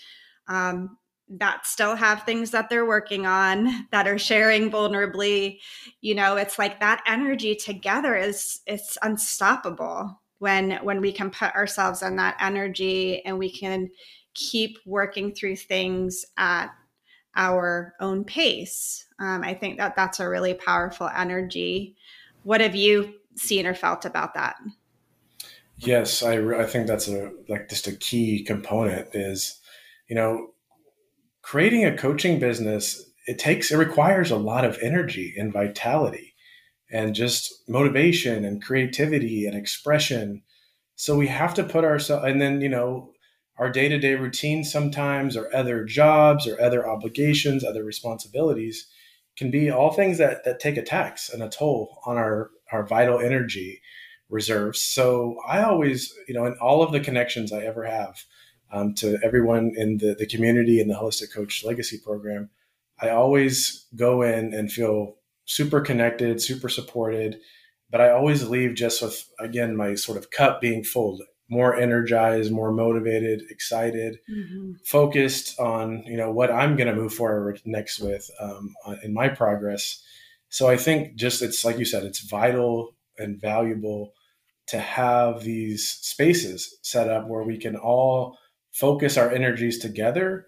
um, 0.50 0.98
that 1.30 1.66
still 1.66 1.96
have 1.96 2.24
things 2.24 2.52
that 2.52 2.70
they're 2.70 2.88
working 2.88 3.26
on, 3.26 3.88
that 3.92 4.08
are 4.08 4.18
sharing 4.18 4.70
vulnerably. 4.70 5.60
You 6.02 6.16
know, 6.16 6.36
it's 6.36 6.60
like 6.60 6.82
that 6.82 7.02
energy 7.08 7.56
together 7.56 8.16
is 8.18 8.60
it's 8.66 8.98
unstoppable 9.02 10.20
when 10.40 10.72
when 10.84 11.02
we 11.02 11.12
can 11.12 11.30
put 11.30 11.54
ourselves 11.56 12.02
in 12.02 12.16
that 12.16 12.38
energy 12.40 13.24
and 13.26 13.38
we 13.38 13.52
can 13.52 13.90
keep 14.34 14.78
working 14.86 15.34
through 15.34 15.56
things 15.56 16.26
at 16.38 16.70
our 17.36 17.94
own 18.00 18.24
pace. 18.24 19.06
Um, 19.20 19.44
i 19.44 19.54
think 19.54 19.78
that 19.78 19.96
that's 19.96 20.20
a 20.20 20.30
really 20.30 20.54
powerful 20.54 21.10
energy. 21.16 21.96
What 22.44 22.62
have 22.62 22.76
you 22.76 23.14
seen 23.36 23.66
or 23.68 23.76
felt 23.76 24.06
about 24.06 24.34
that? 24.34 24.56
Yes 25.78 26.24
i, 26.24 26.34
I 26.34 26.66
think 26.66 26.88
that's 26.88 27.08
a 27.08 27.32
like 27.48 27.70
just 27.70 27.88
a 27.88 27.96
key 27.96 28.44
component 28.44 29.08
is 29.14 29.60
you 30.10 30.16
know 30.16 30.54
creating 31.42 31.86
a 31.86 31.98
coaching 31.98 32.40
business 32.40 33.10
it 33.28 33.40
takes 33.40 33.72
it 33.72 33.78
requires 33.78 34.32
a 34.32 34.38
lot 34.38 34.66
of 34.66 34.78
energy 34.82 35.34
and 35.38 35.54
vitality 35.54 36.29
and 36.92 37.16
just 37.16 37.64
motivation 37.68 38.46
and 38.46 38.64
creativity 38.64 39.46
and 39.46 39.56
expression. 39.56 40.42
So 40.96 41.16
we 41.16 41.28
have 41.28 41.54
to 41.54 41.64
put 41.64 41.86
ourselves, 41.86 42.26
and 42.26 42.42
then, 42.42 42.62
you 42.62 42.70
know, 42.70 43.12
our 43.58 43.70
day 43.70 43.90
to 43.90 44.00
day 44.00 44.16
routine 44.16 44.64
sometimes, 44.64 45.38
or 45.38 45.54
other 45.56 45.84
jobs, 45.84 46.48
or 46.48 46.60
other 46.62 46.88
obligations, 46.88 47.64
other 47.64 47.84
responsibilities 47.84 48.88
can 49.38 49.52
be 49.52 49.70
all 49.70 49.92
things 49.92 50.18
that, 50.18 50.44
that 50.46 50.60
take 50.60 50.78
a 50.78 50.82
tax 50.82 51.30
and 51.30 51.44
a 51.44 51.50
toll 51.50 52.00
on 52.06 52.18
our, 52.18 52.50
our 52.72 52.86
vital 52.86 53.20
energy 53.20 53.82
reserves. 54.30 54.82
So 54.82 55.38
I 55.48 55.62
always, 55.64 56.14
you 56.28 56.34
know, 56.34 56.46
in 56.46 56.56
all 56.62 56.84
of 56.84 56.92
the 56.92 57.00
connections 57.00 57.52
I 57.52 57.64
ever 57.64 57.86
have 57.86 58.24
um, 58.72 58.94
to 58.96 59.18
everyone 59.24 59.74
in 59.76 59.98
the, 59.98 60.16
the 60.18 60.28
community 60.28 60.80
in 60.80 60.88
the 60.88 60.96
Holistic 60.96 61.34
Coach 61.34 61.64
Legacy 61.64 62.00
Program, 62.04 62.50
I 63.02 63.10
always 63.10 63.86
go 63.96 64.22
in 64.22 64.54
and 64.54 64.72
feel 64.72 65.16
super 65.50 65.82
connected, 65.82 66.42
super 66.42 66.70
supported. 66.70 67.40
But 67.90 68.02
I 68.02 68.12
always 68.12 68.48
leave 68.48 68.76
just 68.76 69.02
with, 69.02 69.28
again, 69.40 69.76
my 69.76 69.96
sort 69.96 70.18
of 70.18 70.30
cup 70.30 70.62
being 70.62 70.84
full, 70.84 71.20
more 71.50 71.76
energized, 71.76 72.52
more 72.52 72.72
motivated, 72.72 73.42
excited, 73.50 74.20
mm-hmm. 74.30 74.74
focused 74.86 75.60
on, 75.60 76.04
you 76.06 76.16
know, 76.16 76.32
what 76.32 76.52
I'm 76.52 76.76
going 76.76 76.88
to 76.88 76.96
move 76.96 77.14
forward 77.14 77.60
next 77.66 78.00
with 78.00 78.30
um, 78.40 78.76
in 79.04 79.14
my 79.14 79.28
progress. 79.28 80.04
So 80.50 80.70
I 80.70 80.78
think 80.78 81.16
just 81.16 81.42
it's 81.42 81.66
like 81.66 81.80
you 81.80 81.86
said, 81.86 82.04
it's 82.04 82.20
vital 82.20 82.96
and 83.18 83.42
valuable 83.42 84.14
to 84.68 84.80
have 84.80 85.42
these 85.42 85.88
spaces 85.90 86.78
set 86.84 87.10
up 87.10 87.28
where 87.28 87.44
we 87.44 87.58
can 87.58 87.76
all 87.76 88.38
focus 88.72 89.18
our 89.18 89.32
energies 89.32 89.80
together 89.80 90.46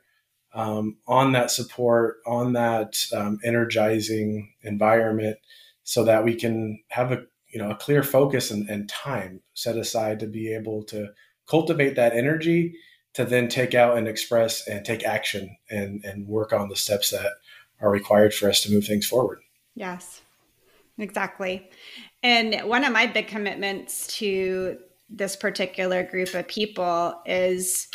um, 0.54 0.98
on 1.08 1.32
that 1.32 1.52
support, 1.52 2.18
on 2.26 2.54
that 2.54 2.98
um, 3.14 3.40
energizing 3.44 4.54
environment, 4.64 5.38
so 5.84 6.04
that 6.04 6.24
we 6.24 6.36
can 6.36 6.82
have 6.90 7.12
a 7.12 7.24
you 7.50 7.60
know 7.60 7.72
a 7.72 7.76
clear 7.76 8.04
focus 8.04 8.52
and, 8.52 8.70
and 8.70 8.90
time 8.90 9.42
set 9.54 9.78
aside 9.78 10.20
to 10.20 10.28
be 10.28 10.54
able 10.54 10.84
to 10.84 11.10
cultivate 11.50 11.96
that 11.96 12.14
energy 12.14 12.74
to 13.14 13.26
then 13.26 13.50
take 13.50 13.74
out 13.74 13.98
and 13.98 14.08
express 14.08 14.68
and 14.68 14.86
take 14.86 15.04
action 15.04 15.58
and 15.70 16.04
and 16.06 16.28
work 16.28 16.54
on 16.54 16.70
the 16.70 16.76
steps 16.76 17.12
that 17.12 17.32
are 17.82 17.92
required 17.92 18.34
for 18.34 18.50
us 18.50 18.62
to 18.62 18.72
move 18.72 18.86
things 18.86 19.08
forward. 19.08 19.40
Yes, 19.76 20.22
exactly. 20.98 21.70
And 22.24 22.62
one 22.70 22.84
of 22.84 22.94
my 22.94 23.08
big 23.08 23.28
commitments 23.28 24.08
to 24.18 24.78
this 25.10 25.36
particular 25.36 26.04
group 26.04 26.34
of 26.34 26.48
people 26.48 27.22
is 27.26 27.88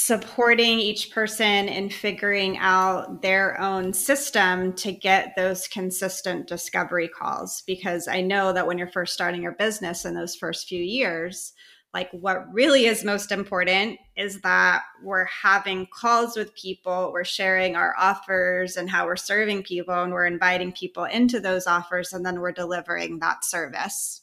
supporting 0.00 0.78
each 0.78 1.10
person 1.10 1.68
in 1.68 1.90
figuring 1.90 2.56
out 2.58 3.20
their 3.20 3.60
own 3.60 3.92
system 3.92 4.72
to 4.72 4.92
get 4.92 5.34
those 5.34 5.66
consistent 5.66 6.46
discovery 6.46 7.08
calls. 7.08 7.64
Because 7.66 8.06
i 8.06 8.20
know 8.20 8.52
that 8.52 8.64
when 8.64 8.78
you're 8.78 8.86
first 8.86 9.12
starting 9.12 9.42
your 9.42 9.56
business 9.56 10.04
in 10.04 10.14
those 10.14 10.36
first 10.36 10.68
few 10.68 10.80
years 10.80 11.52
like 11.92 12.08
what 12.12 12.44
really 12.52 12.84
is 12.84 13.02
most 13.02 13.32
important 13.32 13.98
is 14.16 14.40
that 14.42 14.82
we're 15.02 15.24
having 15.24 15.88
calls 15.92 16.36
with 16.36 16.54
people 16.54 17.10
we're 17.12 17.24
sharing 17.24 17.74
our 17.74 17.92
offers 17.98 18.76
and 18.76 18.88
how 18.88 19.04
we're 19.04 19.16
serving 19.16 19.64
people 19.64 20.00
and 20.00 20.12
we're 20.12 20.26
inviting 20.26 20.70
people 20.70 21.06
into 21.06 21.40
those 21.40 21.66
offers 21.66 22.12
and 22.12 22.24
then 22.24 22.38
we're 22.38 22.52
delivering 22.52 23.18
that 23.18 23.44
service. 23.44 24.22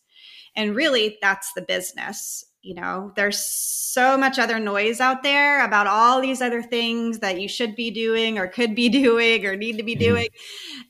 And 0.56 0.74
really 0.74 1.18
that's 1.22 1.52
the 1.54 1.64
business 1.64 2.46
you 2.66 2.74
know 2.74 3.12
there's 3.16 3.40
so 3.40 4.18
much 4.18 4.40
other 4.40 4.60
noise 4.60 5.00
out 5.00 5.22
there 5.22 5.64
about 5.64 5.86
all 5.86 6.20
these 6.20 6.42
other 6.42 6.64
things 6.64 7.20
that 7.20 7.40
you 7.40 7.48
should 7.48 7.76
be 7.76 7.92
doing 7.92 8.40
or 8.40 8.48
could 8.48 8.74
be 8.74 8.90
doing 9.04 9.46
or 9.46 9.56
need 9.56 9.78
to 9.78 9.84
be 9.84 9.96
mm-hmm. 9.96 10.16
doing 10.16 10.28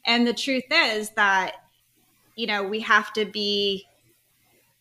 and 0.05 0.25
the 0.25 0.33
truth 0.33 0.63
is 0.71 1.09
that 1.11 1.55
you 2.35 2.47
know 2.47 2.63
we 2.63 2.79
have 2.79 3.11
to 3.11 3.25
be 3.25 3.85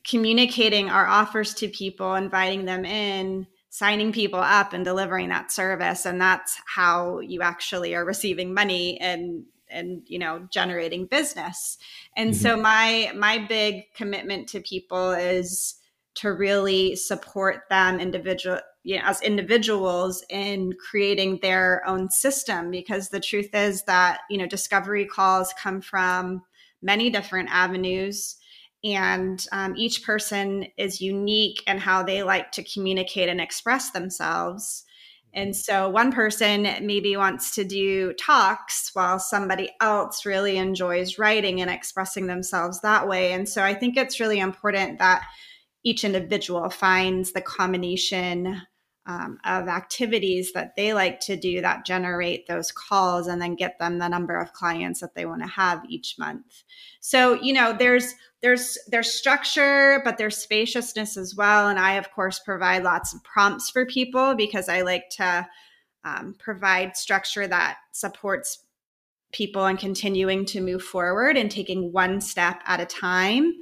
communicating 0.05 0.89
our 0.89 1.07
offers 1.07 1.53
to 1.55 1.69
people 1.69 2.15
inviting 2.15 2.65
them 2.65 2.85
in 2.85 3.47
signing 3.71 4.13
people 4.13 4.39
up 4.39 4.73
and 4.73 4.85
delivering 4.85 5.31
that 5.31 5.51
service 5.51 6.07
and 6.07 6.21
that's 6.21 6.57
how 6.65 7.19
you 7.19 7.43
actually 7.43 7.93
are 7.95 8.05
receiving 8.05 8.55
money 8.55 9.01
and 9.01 9.45
and 9.69 10.03
you 10.07 10.19
know 10.19 10.47
generating 10.53 11.07
business 11.07 11.77
and 12.17 12.31
mm-hmm. 12.31 12.41
so 12.41 12.57
my 12.57 13.11
my 13.17 13.39
big 13.39 13.93
commitment 13.97 14.49
to 14.49 14.61
people 14.61 15.11
is 15.11 15.75
to 16.17 16.33
really 16.33 16.97
support 16.97 17.63
them 17.71 18.01
individual 18.01 18.61
you 18.85 18.99
know, 18.99 19.03
as 19.05 19.23
individuals 19.23 20.23
in 20.29 20.75
creating 20.75 21.39
their 21.41 21.83
own 21.87 22.11
system 22.11 22.71
because 22.71 23.09
the 23.09 23.21
truth 23.21 23.55
is 23.55 23.83
that 23.85 24.21
you 24.29 24.37
know 24.37 24.47
discovery 24.47 25.07
calls 25.07 25.55
come 25.61 25.81
from 25.81 26.43
many 26.83 27.09
different 27.09 27.49
avenues 27.51 28.37
and 28.85 29.47
um, 29.51 29.75
each 29.77 30.05
person 30.05 30.67
is 30.77 31.01
unique 31.01 31.63
in 31.67 31.79
how 31.79 32.03
they 32.03 32.23
like 32.23 32.53
to 32.53 32.63
communicate 32.63 33.31
and 33.31 33.41
express 33.41 33.91
themselves. 33.91 34.85
And 35.33 35.57
so 35.57 35.89
one 35.89 36.13
person 36.13 36.69
maybe 36.83 37.17
wants 37.17 37.55
to 37.55 37.65
do 37.65 38.13
talks 38.13 38.91
while 38.93 39.19
somebody 39.19 39.71
else 39.81 40.27
really 40.27 40.59
enjoys 40.59 41.19
writing 41.19 41.63
and 41.63 41.71
expressing 41.71 42.27
themselves 42.27 42.83
that 42.83 43.09
way. 43.09 43.33
And 43.33 43.49
so 43.49 43.63
i 43.65 43.75
think 43.75 43.97
it's 43.97 44.21
really 44.21 44.39
important 44.39 44.99
that 44.99 45.25
each 45.85 46.05
individual 46.05 46.69
finds 46.71 47.33
the 47.33 47.41
combination 47.41 48.63
um, 49.07 49.39
of 49.45 49.69
activities 49.69 50.55
that 50.55 50.77
they 50.77 50.95
like 50.95 51.21
to 51.21 51.37
do 51.37 51.61
that 51.61 51.85
generate 51.85 52.47
those 52.47 52.73
calls 52.73 53.27
and 53.27 53.41
then 53.41 53.55
get 53.55 53.79
them 53.79 53.99
the 53.99 54.09
number 54.09 54.35
of 54.39 54.55
clients 54.55 55.01
that 55.01 55.15
they 55.15 55.27
want 55.27 55.43
to 55.43 55.49
have 55.49 55.83
each 55.89 56.19
month. 56.19 56.65
So 57.01 57.35
you 57.35 57.53
know 57.53 57.75
there's 57.79 58.15
there's 58.41 58.79
there's 58.89 59.13
structure 59.13 60.01
but 60.05 60.17
there's 60.17 60.39
spaciousness 60.39 61.17
as 61.17 61.35
well 61.35 61.69
and 61.69 61.79
i 61.79 61.95
of 61.95 62.11
course 62.13 62.39
provide 62.39 62.83
lots 62.83 63.15
of 63.15 63.25
prompts 63.25 63.71
for 63.71 63.87
people 63.87 64.35
because 64.35 64.69
i 64.69 64.83
like 64.83 65.09
to 65.09 65.47
um, 66.05 66.35
provide 66.39 66.97
structure 66.97 67.47
that 67.47 67.79
supports 67.93 68.65
people 69.33 69.67
in 69.67 69.77
continuing 69.77 70.45
to 70.47 70.61
move 70.61 70.83
forward 70.83 71.37
and 71.37 71.51
taking 71.51 71.93
one 71.93 72.21
step 72.21 72.63
at 72.67 72.81
a 72.81 72.87
time. 72.87 73.53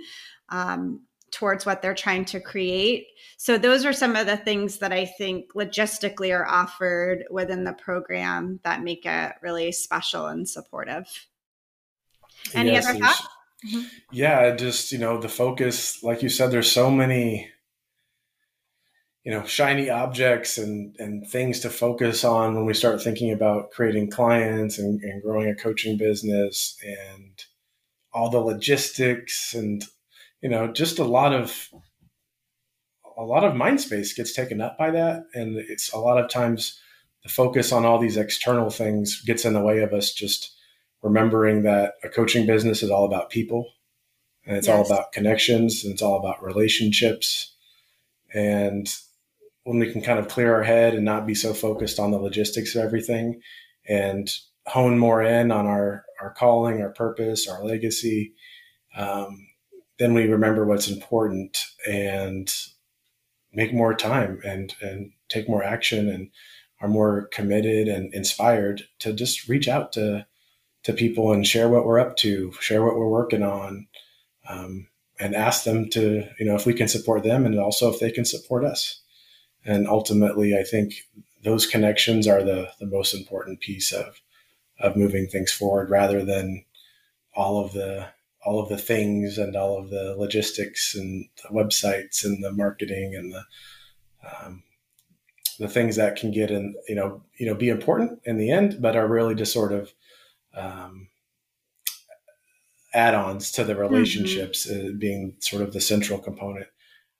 Um, 0.51 1.01
towards 1.33 1.67
what 1.67 1.83
they're 1.83 1.95
trying 1.95 2.25
to 2.27 2.41
create. 2.41 3.09
So 3.37 3.59
those 3.59 3.85
are 3.85 3.93
some 3.93 4.15
of 4.15 4.27
the 4.27 4.37
things 4.37 4.79
that 4.79 4.93
I 4.93 5.07
think 5.07 5.53
logistically 5.55 6.33
are 6.33 6.47
offered 6.47 7.25
within 7.31 7.65
the 7.65 7.73
program 7.73 8.61
that 8.63 8.83
make 8.83 9.05
it 9.05 9.33
really 9.43 9.73
special 9.73 10.27
and 10.27 10.49
supportive. 10.49 11.09
Any 12.55 12.73
yes, 12.73 12.87
other 12.87 12.99
thoughts? 12.99 13.27
Mm-hmm. 13.67 13.87
Yeah, 14.13 14.55
just 14.55 14.93
you 14.93 14.99
know 14.99 15.19
the 15.19 15.29
focus, 15.29 16.03
like 16.03 16.23
you 16.23 16.29
said, 16.29 16.51
there's 16.51 16.71
so 16.71 16.91
many 16.91 17.49
you 19.25 19.31
know 19.31 19.45
shiny 19.45 19.89
objects 19.89 20.59
and 20.59 20.97
and 20.99 21.27
things 21.29 21.61
to 21.61 21.71
focus 21.71 22.25
on 22.25 22.55
when 22.55 22.67
we 22.67 22.75
start 22.75 23.01
thinking 23.01 23.33
about 23.33 23.71
creating 23.71 24.11
clients 24.11 24.79
and, 24.79 25.01
and 25.03 25.23
growing 25.23 25.49
a 25.49 25.55
coaching 25.55 25.97
business 25.97 26.77
and 26.85 27.45
all 28.13 28.31
the 28.31 28.39
logistics 28.39 29.55
and 29.55 29.85
you 30.43 30.49
know, 30.49 30.73
just 30.73 30.99
a 30.99 31.05
lot 31.05 31.33
of 31.33 31.69
a 33.17 33.25
lot 33.25 33.45
of 33.45 33.55
mind 33.55 33.81
space 33.81 34.15
gets 34.15 34.33
taken 34.33 34.61
up 34.61 34.77
by 34.77 34.91
that, 34.91 35.25
and 35.35 35.57
it's 35.57 35.93
a 35.93 35.99
lot 35.99 36.23
of 36.23 36.31
times 36.31 36.79
the 37.23 37.29
focus 37.29 37.73
on 37.73 37.85
all 37.85 37.99
these 37.99 38.17
external 38.17 38.71
things 38.71 39.23
gets 39.23 39.45
in 39.45 39.55
the 39.55 39.61
way 39.61 39.81
of 39.81 39.93
us 39.93 40.13
just 40.13 40.55
remembering 41.03 41.63
that 41.63 41.95
a 42.03 42.09
coaching 42.09 42.47
business 42.47 42.83
is 42.83 42.91
all 42.91 43.05
about 43.05 43.31
people. 43.31 43.73
And 44.45 44.57
it's 44.57 44.67
yes. 44.67 44.77
all 44.77 44.85
about 44.85 45.13
connections 45.13 45.85
and 45.85 45.93
it's 45.93 46.03
all 46.03 46.19
about 46.19 46.43
relationships. 46.43 47.55
And 48.35 48.93
when 49.65 49.79
we 49.79 49.93
can 49.93 50.03
kind 50.03 50.19
of 50.19 50.29
clear 50.29 50.53
our 50.55 50.65
head 50.65 50.95
and 50.95 51.05
not 51.05 51.27
be 51.27 51.35
so 51.35 51.55
focused 51.55 52.01
on 52.01 52.11
the 52.11 52.19
logistics 52.19 52.75
of 52.75 52.85
everything 52.85 53.41
and 53.89 54.29
hone 54.67 54.99
more 54.99 55.23
in 55.23 55.51
on 55.51 55.67
our 55.67 56.05
our 56.21 56.33
calling 56.35 56.81
our 56.81 56.91
purpose 56.91 57.49
our 57.49 57.65
legacy 57.65 58.33
um, 58.97 59.49
then 60.03 60.15
we 60.15 60.27
remember 60.27 60.65
what's 60.65 60.89
important 60.89 61.65
and 61.87 62.53
make 63.53 63.73
more 63.73 63.95
time 63.95 64.41
and 64.45 64.75
and 64.83 65.13
take 65.29 65.49
more 65.49 65.63
action 65.63 66.09
and 66.09 66.29
are 66.81 66.89
more 66.89 67.29
committed 67.33 67.87
and 67.87 68.13
inspired 68.13 68.83
to 68.99 69.13
just 69.13 69.49
reach 69.49 69.69
out 69.69 69.93
to 69.93 70.27
to 70.83 70.93
people 70.93 71.33
and 71.33 71.47
share 71.47 71.69
what 71.69 71.87
we're 71.87 72.01
up 72.01 72.17
to, 72.17 72.51
share 72.59 72.85
what 72.85 72.97
we're 72.97 73.09
working 73.09 73.45
on, 73.45 73.87
um, 74.49 74.89
and 75.21 75.37
ask 75.37 75.63
them 75.63 75.89
to 75.91 76.27
you 76.37 76.47
know 76.47 76.57
if 76.57 76.67
we 76.67 76.75
can 76.75 76.89
support 76.89 77.23
them 77.23 77.47
and 77.47 77.57
also 77.61 77.89
if 77.93 78.01
they 78.01 78.11
can 78.11 78.25
support 78.25 78.65
us. 78.65 79.01
And 79.65 79.87
ultimately, 79.87 80.59
I 80.59 80.65
think 80.65 80.95
those 81.45 81.65
connections 81.65 82.27
are 82.27 82.43
the 82.43 82.71
the 82.81 82.87
most 82.87 83.15
important 83.15 83.61
piece 83.61 83.93
of 83.93 84.21
of 84.81 84.97
moving 84.97 85.29
things 85.29 85.53
forward, 85.53 85.91
rather 85.91 86.25
than 86.25 86.65
all 87.37 87.65
of 87.65 87.73
the 87.73 88.09
all 88.45 88.61
of 88.61 88.69
the 88.69 88.79
things 88.79 89.39
and 89.39 89.57
all 89.57 89.79
of 89.79 89.91
the 89.91 90.15
logistics 90.19 90.95
and 90.95 91.29
the 91.43 91.49
websites 91.49 92.25
and 92.25 92.43
the 92.43 92.53
marketing 92.53 93.15
and 93.15 93.33
the 93.33 93.45
um, 94.29 94.63
the 95.59 95.69
things 95.69 95.97
that 95.97 96.17
can 96.17 96.31
get 96.31 96.51
in 96.51 96.75
you 96.89 96.95
know 96.95 97.23
you 97.39 97.47
know 97.47 97.55
be 97.55 97.69
important 97.69 98.21
in 98.25 98.39
the 98.39 98.51
end 98.51 98.79
but 98.81 98.97
are 98.97 99.07
really 99.07 99.35
just 99.35 99.53
sort 99.53 99.73
of 99.73 99.93
um, 100.55 101.09
add-ons 102.95 103.53
to 103.53 103.65
the 103.65 103.73
mm-hmm. 103.73 103.83
relationships 103.83 104.71
mm-hmm. 104.71 104.99
being 104.99 105.37
sort 105.41 105.63
of 105.63 105.73
the 105.73 105.81
central 105.81 106.19
component 106.19 106.67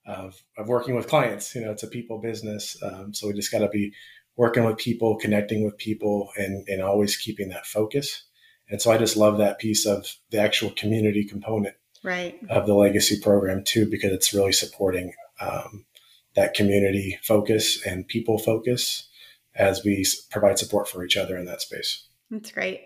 of, 0.07 0.43
of 0.59 0.67
working 0.67 0.97
with 0.97 1.09
clients 1.09 1.55
you 1.55 1.61
know 1.61 1.71
it's 1.71 1.83
a 1.83 1.89
people 1.89 2.21
business 2.21 2.77
um, 2.83 3.15
so 3.15 3.29
we 3.29 3.33
just 3.33 3.53
got 3.53 3.61
to 3.61 3.69
be 3.69 3.93
working 4.37 4.65
with 4.65 4.77
people 4.77 5.17
connecting 5.17 5.65
with 5.65 5.77
people 5.79 6.31
and 6.37 6.67
and 6.69 6.83
always 6.83 7.17
keeping 7.17 7.49
that 7.49 7.67
focus 7.67 8.25
and 8.73 8.81
so 8.81 8.91
I 8.91 8.97
just 8.97 9.19
love 9.19 9.37
that 9.37 9.59
piece 9.59 9.85
of 9.85 10.17
the 10.31 10.39
actual 10.39 10.71
community 10.71 11.25
component 11.25 11.75
right. 12.03 12.41
of 12.49 12.67
the 12.67 12.73
legacy 12.73 13.21
program 13.21 13.63
too, 13.65 13.85
because 13.89 14.13
it's 14.13 14.33
really 14.33 14.53
supporting 14.53 15.13
um, 15.43 15.85
that 16.37 16.55
community 16.55 17.19
focus 17.23 17.85
and 17.87 18.09
people 18.09 18.39
focus 18.39 19.11
as 19.55 19.85
we 19.85 20.07
provide 20.31 20.59
support 20.59 20.89
for 20.89 21.05
each 21.05 21.19
other 21.19 21.37
in 21.37 21.45
that 21.45 21.61
space. 21.61 22.09
That's 22.31 22.51
great. 22.51 22.81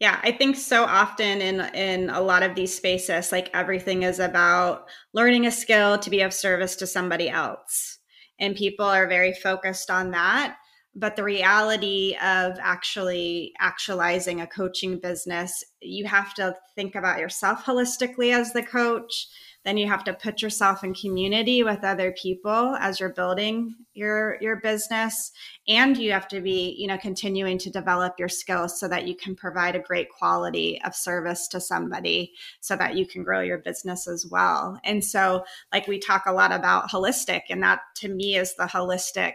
Yeah, 0.00 0.18
I 0.24 0.32
think 0.32 0.56
so 0.56 0.82
often 0.82 1.40
in 1.40 1.60
in 1.76 2.10
a 2.10 2.20
lot 2.20 2.42
of 2.42 2.56
these 2.56 2.74
spaces, 2.74 3.30
like 3.30 3.48
everything 3.54 4.02
is 4.02 4.18
about 4.18 4.88
learning 5.12 5.46
a 5.46 5.52
skill 5.52 5.96
to 6.00 6.10
be 6.10 6.22
of 6.22 6.34
service 6.34 6.74
to 6.76 6.88
somebody 6.88 7.30
else, 7.30 7.98
and 8.40 8.56
people 8.56 8.86
are 8.86 9.06
very 9.06 9.32
focused 9.32 9.92
on 9.92 10.10
that 10.10 10.56
but 10.96 11.16
the 11.16 11.24
reality 11.24 12.16
of 12.22 12.56
actually 12.60 13.52
actualizing 13.58 14.40
a 14.40 14.46
coaching 14.46 14.98
business 14.98 15.64
you 15.84 16.06
have 16.06 16.34
to 16.34 16.56
think 16.74 16.94
about 16.94 17.20
yourself 17.20 17.64
holistically 17.64 18.34
as 18.34 18.52
the 18.52 18.62
coach. 18.62 19.28
Then 19.64 19.76
you 19.78 19.88
have 19.88 20.04
to 20.04 20.12
put 20.12 20.42
yourself 20.42 20.84
in 20.84 20.92
community 20.92 21.62
with 21.62 21.84
other 21.84 22.12
people 22.12 22.76
as 22.78 23.00
you're 23.00 23.14
building 23.14 23.74
your 23.94 24.36
your 24.40 24.56
business. 24.56 25.32
And 25.66 25.96
you 25.96 26.12
have 26.12 26.28
to 26.28 26.40
be 26.40 26.74
you 26.78 26.86
know 26.86 26.98
continuing 26.98 27.58
to 27.58 27.70
develop 27.70 28.14
your 28.18 28.28
skills 28.28 28.78
so 28.78 28.88
that 28.88 29.06
you 29.06 29.16
can 29.16 29.34
provide 29.34 29.74
a 29.74 29.80
great 29.80 30.08
quality 30.10 30.80
of 30.84 30.94
service 30.94 31.48
to 31.48 31.60
somebody 31.60 32.32
so 32.60 32.76
that 32.76 32.96
you 32.96 33.06
can 33.06 33.22
grow 33.22 33.40
your 33.40 33.58
business 33.58 34.06
as 34.06 34.26
well. 34.30 34.78
And 34.84 35.02
so 35.04 35.44
like 35.72 35.86
we 35.86 35.98
talk 35.98 36.24
a 36.26 36.32
lot 36.32 36.52
about 36.52 36.90
holistic 36.90 37.42
and 37.48 37.62
that 37.62 37.80
to 37.96 38.08
me 38.08 38.36
is 38.36 38.54
the 38.56 38.64
holistic 38.64 39.34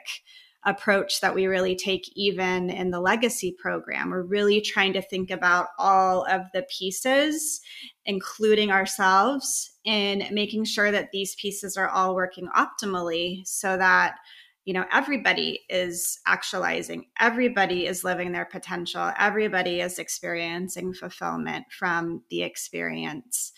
approach 0.65 1.21
that 1.21 1.33
we 1.33 1.47
really 1.47 1.75
take 1.75 2.11
even 2.15 2.69
in 2.69 2.91
the 2.91 2.99
legacy 2.99 3.55
program. 3.57 4.09
We're 4.09 4.23
really 4.23 4.61
trying 4.61 4.93
to 4.93 5.01
think 5.01 5.31
about 5.31 5.67
all 5.77 6.25
of 6.25 6.41
the 6.53 6.63
pieces, 6.63 7.61
including 8.05 8.71
ourselves, 8.71 9.71
in 9.85 10.27
making 10.31 10.65
sure 10.65 10.91
that 10.91 11.09
these 11.11 11.35
pieces 11.35 11.77
are 11.77 11.87
all 11.87 12.13
working 12.13 12.49
optimally 12.55 13.45
so 13.45 13.77
that 13.77 14.17
you 14.65 14.73
know 14.73 14.85
everybody 14.91 15.61
is 15.69 16.19
actualizing 16.27 17.05
everybody 17.19 17.87
is 17.87 18.03
living 18.03 18.33
their 18.33 18.45
potential 18.45 19.11
everybody 19.17 19.79
is 19.79 19.97
experiencing 19.97 20.93
fulfillment 20.93 21.65
from 21.71 22.21
the 22.29 22.43
experience 22.43 23.51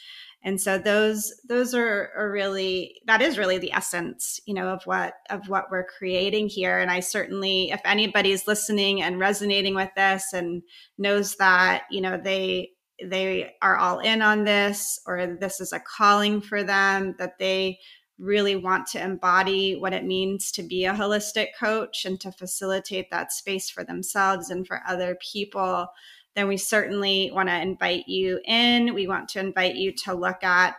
and 0.44 0.60
so 0.60 0.78
those 0.78 1.34
those 1.48 1.74
are, 1.74 2.12
are 2.18 2.32
really 2.32 3.02
that 3.06 3.22
is 3.22 3.38
really 3.38 3.60
the 3.60 3.72
essence 3.72 4.40
you 4.46 4.54
know 4.54 4.70
of 4.70 4.84
what 4.86 5.14
of 5.30 5.48
what 5.48 5.70
we're 5.70 5.86
creating 5.86 6.48
here. 6.50 6.80
And 6.80 6.90
i 6.90 7.00
certainly 7.00 7.72
if 7.72 7.82
anybody's 7.86 8.48
listening 8.48 9.02
and 9.02 9.20
resonating 9.20 9.76
with 9.76 9.92
this 9.96 10.34
and 10.34 10.64
knows 10.98 11.36
that 11.38 11.84
you 11.92 12.02
know 12.02 12.20
they 12.22 12.72
they 13.04 13.54
are 13.62 13.78
all 13.78 14.00
in 14.00 14.22
on 14.22 14.44
this 14.44 15.00
or 15.06 15.38
this 15.40 15.60
is 15.60 15.74
a 15.74 15.80
calling 15.80 16.42
for 16.42 16.64
them 16.64 17.16
that 17.18 17.38
they 17.40 17.80
really 18.20 18.56
want 18.56 18.86
to 18.86 19.04
embody 19.04 19.76
what 19.76 19.94
it 19.94 20.06
means 20.06 20.52
to 20.52 20.62
be 20.62 20.86
a 20.86 20.94
holistic 20.94 21.48
coach 21.60 22.06
and 22.06 22.20
to 22.20 22.32
facilitate 22.32 23.10
that 23.10 23.32
space 23.32 23.70
for 23.70 23.84
themselves 23.84 24.52
and 24.52 24.68
for 24.68 24.82
other 24.88 25.18
people 25.20 25.88
then 26.36 26.48
we 26.48 26.58
certainly 26.58 27.32
want 27.34 27.50
to 27.50 27.62
invite 27.62 28.08
you 28.08 28.40
in. 28.46 28.94
We 28.94 29.08
want 29.08 29.30
to 29.30 29.40
invite 29.40 29.76
you 29.76 29.94
to 30.06 30.14
look 30.14 30.44
at 30.44 30.76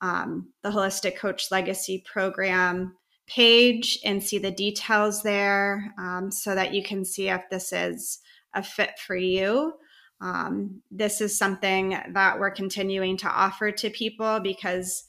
um, 0.00 0.48
the 0.62 0.70
Holistic 0.70 1.16
Coach 1.16 1.50
Legacy 1.50 2.04
Program 2.04 2.96
page 3.26 3.98
and 4.04 4.22
see 4.22 4.38
the 4.38 4.50
details 4.50 5.22
there 5.22 5.94
um, 5.98 6.30
so 6.30 6.54
that 6.54 6.74
you 6.74 6.82
can 6.82 7.04
see 7.04 7.28
if 7.28 7.42
this 7.50 7.72
is 7.72 8.18
a 8.54 8.62
fit 8.62 8.98
for 8.98 9.16
you. 9.16 9.74
Um, 10.20 10.82
this 10.90 11.20
is 11.20 11.36
something 11.36 11.98
that 12.12 12.38
we're 12.38 12.50
continuing 12.50 13.16
to 13.18 13.28
offer 13.28 13.72
to 13.72 13.90
people 13.90 14.40
because 14.40 15.04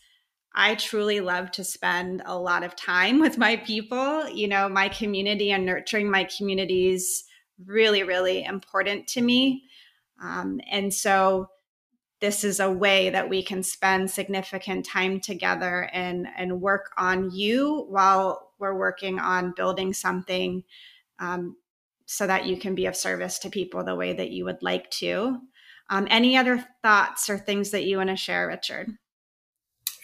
I 0.55 0.75
truly 0.75 1.19
love 1.19 1.51
to 1.51 1.63
spend 1.63 2.21
a 2.25 2.37
lot 2.37 2.63
of 2.63 2.75
time 2.75 3.19
with 3.21 3.37
my 3.37 3.57
people. 3.57 4.27
You 4.29 4.47
know, 4.47 4.69
my 4.69 4.89
community 4.89 5.51
and 5.51 5.65
nurturing 5.65 6.09
my 6.09 6.27
communities 6.35 7.25
really, 7.65 8.03
really 8.03 8.43
important 8.43 9.07
to 9.07 9.21
me. 9.21 9.63
Um, 10.21 10.59
and 10.69 10.93
so 10.93 11.49
this 12.21 12.43
is 12.43 12.59
a 12.59 12.71
way 12.71 13.09
that 13.09 13.29
we 13.29 13.43
can 13.43 13.63
spend 13.63 14.09
significant 14.09 14.85
time 14.85 15.19
together 15.19 15.89
and, 15.91 16.27
and 16.37 16.61
work 16.61 16.93
on 16.97 17.31
you 17.31 17.85
while 17.89 18.51
we're 18.59 18.77
working 18.77 19.19
on 19.19 19.53
building 19.57 19.93
something 19.93 20.63
um, 21.19 21.57
so 22.05 22.25
that 22.25 22.45
you 22.45 22.55
can 22.55 22.75
be 22.75 22.85
of 22.85 22.95
service 22.95 23.39
to 23.39 23.49
people 23.49 23.83
the 23.83 23.95
way 23.95 24.13
that 24.13 24.31
you 24.31 24.45
would 24.45 24.61
like 24.61 24.89
to. 24.91 25.37
Um, 25.89 26.07
any 26.09 26.37
other 26.37 26.65
thoughts 26.81 27.29
or 27.29 27.37
things 27.37 27.71
that 27.71 27.83
you 27.83 27.97
want 27.97 28.09
to 28.09 28.15
share, 28.15 28.47
Richard? 28.47 28.91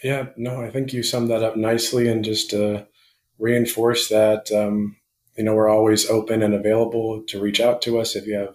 Yeah, 0.04 0.26
no, 0.36 0.60
I 0.60 0.70
think 0.70 0.92
you 0.92 1.02
summed 1.02 1.30
that 1.30 1.42
up 1.42 1.56
nicely 1.56 2.08
and 2.08 2.24
just 2.24 2.52
uh, 2.52 2.84
reinforce 3.38 4.08
that, 4.08 4.50
um, 4.52 4.96
you 5.36 5.44
know, 5.44 5.54
we're 5.54 5.68
always 5.68 6.08
open 6.10 6.42
and 6.42 6.54
available 6.54 7.22
to 7.28 7.40
reach 7.40 7.60
out 7.60 7.80
to 7.82 7.98
us 7.98 8.14
if 8.14 8.26
you 8.26 8.34
have 8.34 8.54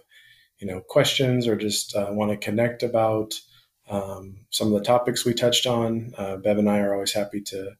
you 0.65 0.71
know 0.71 0.82
questions 0.82 1.47
or 1.47 1.56
just 1.56 1.95
uh, 1.95 2.08
want 2.10 2.32
to 2.32 2.38
connect 2.38 2.82
about 2.82 3.36
um, 3.88 4.38
some 4.49 4.73
of 4.73 4.73
the 4.73 4.84
topics 4.84 5.23
we 5.23 5.36
touched 5.36 5.67
on, 5.67 6.12
uh, 6.17 6.38
Bev 6.38 6.58
and 6.58 6.67
I 6.67 6.80
are 6.80 6.95
always 6.95 7.13
happy 7.13 7.39
to 7.41 7.73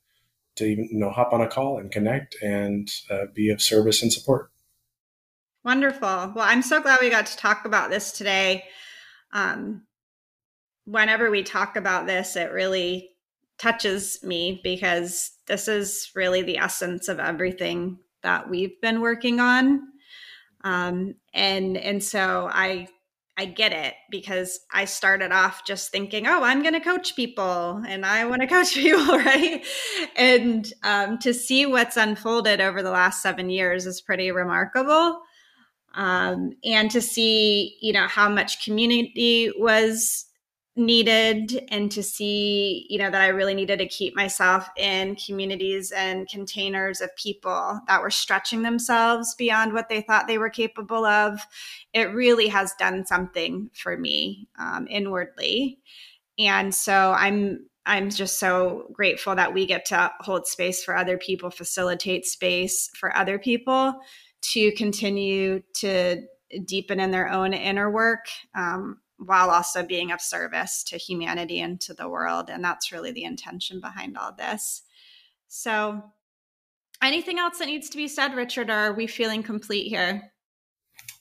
to 0.58 0.66
even 0.66 0.90
you 0.92 1.00
know 1.00 1.10
hop 1.10 1.34
on 1.34 1.42
a 1.42 1.48
call 1.48 1.80
and 1.80 1.92
connect 1.92 2.36
and 2.44 2.88
uh, 3.10 3.26
be 3.34 3.50
of 3.50 3.60
service 3.60 4.04
and 4.04 4.14
support. 4.14 4.52
Wonderful. 5.64 6.34
Well, 6.36 6.46
I'm 6.46 6.62
so 6.62 6.80
glad 6.80 7.00
we 7.02 7.10
got 7.10 7.26
to 7.26 7.38
talk 7.38 7.66
about 7.66 7.90
this 7.90 8.12
today. 8.12 8.66
Um, 9.34 9.88
whenever 10.86 11.32
we 11.32 11.42
talk 11.42 11.78
about 11.78 12.06
this, 12.06 12.36
it 12.36 12.52
really 12.52 13.10
touches 13.58 14.22
me 14.22 14.62
because 14.64 15.32
this 15.48 15.68
is 15.68 16.12
really 16.14 16.44
the 16.44 16.60
essence 16.60 17.08
of 17.08 17.20
everything 17.20 17.98
that 18.22 18.48
we've 18.48 18.80
been 18.80 19.02
working 19.02 19.40
on 19.40 19.82
um, 20.66 21.14
and 21.34 21.78
and 21.78 22.04
so 22.04 22.50
I 22.52 22.90
I 23.38 23.46
get 23.46 23.74
it 23.74 23.94
because 24.10 24.60
I 24.74 24.86
started 24.86 25.32
off 25.32 25.66
just 25.66 25.92
thinking, 25.92 26.26
oh, 26.26 26.42
I'm 26.42 26.62
going 26.62 26.74
to 26.74 26.80
coach 26.80 27.16
people 27.18 27.84
and 27.88 28.06
I 28.06 28.26
want 28.26 28.42
to 28.42 28.48
coach 28.56 28.74
people, 28.74 29.06
right? 29.20 29.64
And 30.16 30.72
um, 30.84 31.18
to 31.20 31.34
see 31.34 31.66
what's 31.66 31.98
unfolded 31.98 32.62
over 32.62 32.82
the 32.82 32.92
last 32.92 33.22
seven 33.22 33.50
years 33.50 33.86
is 33.86 34.02
pretty 34.02 34.32
remarkable. 34.32 35.22
Um, 35.96 36.52
and 36.64 36.90
to 36.92 37.02
see, 37.02 37.78
you 37.82 37.94
know, 37.94 38.08
how 38.08 38.30
much 38.30 38.64
community 38.64 39.52
was 39.58 40.25
needed 40.78 41.66
and 41.70 41.90
to 41.90 42.04
see 42.04 42.86
you 42.90 42.98
know 42.98 43.10
that 43.10 43.22
i 43.22 43.28
really 43.28 43.54
needed 43.54 43.80
to 43.80 43.88
keep 43.88 44.14
myself 44.14 44.68
in 44.76 45.16
communities 45.16 45.92
and 45.92 46.28
containers 46.28 47.00
of 47.00 47.16
people 47.16 47.80
that 47.88 48.02
were 48.02 48.10
stretching 48.10 48.62
themselves 48.62 49.36
beyond 49.36 49.72
what 49.72 49.88
they 49.88 50.02
thought 50.02 50.28
they 50.28 50.38
were 50.38 50.50
capable 50.50 51.06
of. 51.06 51.46
It 51.94 52.14
really 52.14 52.48
has 52.48 52.74
done 52.74 53.06
something 53.06 53.70
for 53.74 53.98
me 53.98 54.50
um, 54.60 54.88
inwardly. 54.90 55.80
And 56.38 56.76
so 56.76 57.14
i'm 57.18 57.66
i'm 57.86 58.10
just 58.10 58.40
so 58.40 58.88
grateful 58.92 59.36
that 59.36 59.54
we 59.54 59.66
get 59.66 59.86
to 59.86 60.12
hold 60.20 60.48
space 60.48 60.84
for 60.84 60.98
other 60.98 61.18
people 61.18 61.50
facilitate 61.50 62.26
space 62.26 62.90
for 62.96 63.16
other 63.16 63.40
people 63.40 63.94
to 64.42 64.72
continue 64.74 65.62
to 65.76 66.22
deepen 66.66 67.00
in 67.00 67.12
their 67.12 67.30
own 67.30 67.54
inner 67.54 67.90
work. 67.90 68.28
Um, 68.56 69.00
while 69.18 69.50
also 69.50 69.84
being 69.84 70.12
of 70.12 70.22
service 70.22 70.84
to 70.84 70.98
humanity 70.98 71.60
and 71.60 71.80
to 71.82 71.94
the 71.94 72.10
world. 72.10 72.50
And 72.50 72.64
that's 72.64 72.92
really 72.92 73.12
the 73.12 73.24
intention 73.24 73.80
behind 73.80 74.18
all 74.18 74.34
this. 74.34 74.82
So, 75.48 76.04
anything 77.02 77.40
else 77.40 77.60
that 77.60 77.68
needs 77.68 77.90
to 77.90 77.98
be 77.98 78.08
said, 78.08 78.36
Richard? 78.36 78.70
Or 78.70 78.74
are 78.74 78.94
we 78.94 79.08
feeling 79.08 79.44
complete 79.44 79.88
here? 79.88 80.32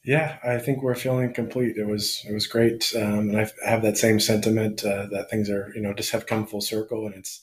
Yeah, 0.05 0.39
I 0.45 0.59
think 0.59 0.83
we're 0.83 0.95
feeling 0.95 1.33
complete. 1.33 1.77
It 1.77 1.87
was 1.87 2.23
it 2.29 2.33
was 2.33 2.47
great, 2.47 2.93
um, 2.95 3.31
and 3.31 3.41
I 3.41 3.51
have 3.65 3.83
that 3.83 3.97
same 3.97 4.21
sentiment 4.21 4.85
uh, 4.85 5.07
that 5.11 5.31
things 5.31 5.49
are 5.49 5.73
you 5.75 5.81
know 5.81 5.95
just 5.95 6.13
have 6.13 6.27
come 6.27 6.47
full 6.47 6.61
circle, 6.61 7.07
and 7.07 7.15
it's 7.15 7.41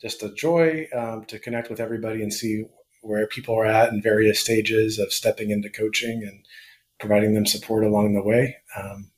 just 0.00 0.22
a 0.22 0.32
joy 0.32 0.88
um, 0.96 1.26
to 1.26 1.38
connect 1.38 1.68
with 1.68 1.78
everybody 1.78 2.22
and 2.22 2.32
see 2.32 2.64
where 3.02 3.26
people 3.26 3.54
are 3.54 3.66
at 3.66 3.92
in 3.92 4.00
various 4.00 4.40
stages 4.40 4.98
of 4.98 5.12
stepping 5.12 5.50
into 5.50 5.68
coaching 5.68 6.22
and 6.22 6.44
providing 6.98 7.34
them 7.34 7.46
support 7.46 7.84
along 7.84 8.14
the 8.14 8.22
way. 8.22 8.56
Um, 8.76 9.10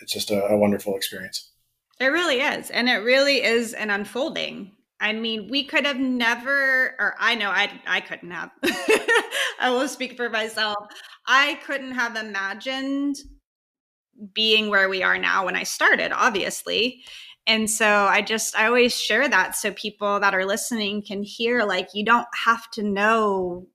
it's 0.00 0.12
just 0.12 0.30
a, 0.30 0.44
a 0.46 0.56
wonderful 0.56 0.96
experience. 0.96 1.50
It 1.98 2.06
really 2.06 2.40
is. 2.40 2.70
And 2.70 2.88
it 2.88 2.96
really 2.96 3.42
is 3.42 3.74
an 3.74 3.90
unfolding. 3.90 4.72
I 5.00 5.12
mean, 5.12 5.48
we 5.50 5.64
could 5.64 5.86
have 5.86 5.98
never, 5.98 6.94
or 6.98 7.14
I 7.18 7.34
know 7.34 7.50
I, 7.50 7.70
I 7.86 8.00
couldn't 8.00 8.30
have. 8.30 8.50
I 9.60 9.70
will 9.70 9.88
speak 9.88 10.16
for 10.16 10.28
myself. 10.28 10.76
I 11.26 11.58
couldn't 11.64 11.92
have 11.92 12.16
imagined 12.16 13.16
being 14.34 14.68
where 14.68 14.88
we 14.88 15.02
are 15.02 15.18
now 15.18 15.46
when 15.46 15.56
I 15.56 15.62
started, 15.62 16.12
obviously. 16.12 17.02
And 17.46 17.70
so 17.70 17.86
I 17.86 18.20
just, 18.20 18.56
I 18.56 18.66
always 18.66 18.98
share 18.98 19.28
that 19.28 19.56
so 19.56 19.72
people 19.72 20.20
that 20.20 20.34
are 20.34 20.44
listening 20.44 21.02
can 21.02 21.22
hear 21.22 21.64
like, 21.64 21.88
you 21.94 22.04
don't 22.04 22.28
have 22.44 22.70
to 22.72 22.82
know 22.82 23.66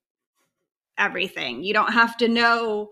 everything. 0.97 1.63
You 1.63 1.73
don't 1.73 1.93
have 1.93 2.17
to 2.17 2.27
know 2.27 2.89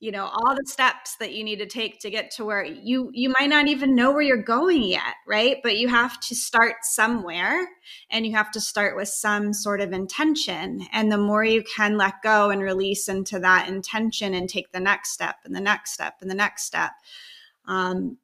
you 0.00 0.10
know 0.12 0.24
all 0.24 0.54
the 0.54 0.66
steps 0.66 1.16
that 1.16 1.34
you 1.34 1.42
need 1.42 1.58
to 1.58 1.66
take 1.66 1.98
to 2.00 2.10
get 2.10 2.30
to 2.30 2.44
where 2.44 2.64
you 2.64 3.10
you 3.12 3.32
might 3.38 3.48
not 3.48 3.68
even 3.68 3.94
know 3.94 4.12
where 4.12 4.22
you're 4.22 4.42
going 4.42 4.82
yet 4.82 5.14
right? 5.28 5.58
But 5.62 5.76
you 5.76 5.88
have 5.88 6.18
to 6.20 6.34
start 6.34 6.76
somewhere 6.82 7.68
and 8.10 8.26
you 8.26 8.34
have 8.34 8.50
to 8.52 8.60
start 8.60 8.96
with 8.96 9.08
some 9.08 9.52
sort 9.52 9.80
of 9.80 9.92
intention. 9.92 10.86
And 10.92 11.12
the 11.12 11.18
more 11.18 11.44
you 11.44 11.62
can 11.62 11.98
let 11.98 12.22
go 12.22 12.50
and 12.50 12.62
release 12.62 13.08
into 13.08 13.38
that 13.40 13.68
intention 13.68 14.34
and 14.34 14.48
take 14.48 14.72
the 14.72 14.80
next 14.80 15.12
step 15.12 15.36
and 15.44 15.54
the 15.54 15.60
next 15.60 15.92
step 15.92 16.14
and 16.20 16.30
the 16.30 16.34
next 16.34 16.64
step 16.64 16.92
um, 17.66 18.16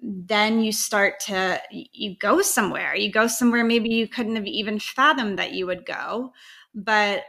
then 0.00 0.60
you 0.60 0.70
start 0.70 1.18
to 1.18 1.60
you 1.70 2.16
go 2.16 2.42
somewhere. 2.42 2.94
You 2.94 3.10
go 3.10 3.26
somewhere 3.26 3.64
maybe 3.64 3.88
you 3.88 4.06
couldn't 4.06 4.36
have 4.36 4.46
even 4.46 4.78
fathomed 4.78 5.38
that 5.38 5.52
you 5.52 5.66
would 5.66 5.84
go. 5.84 6.32
But 6.74 7.24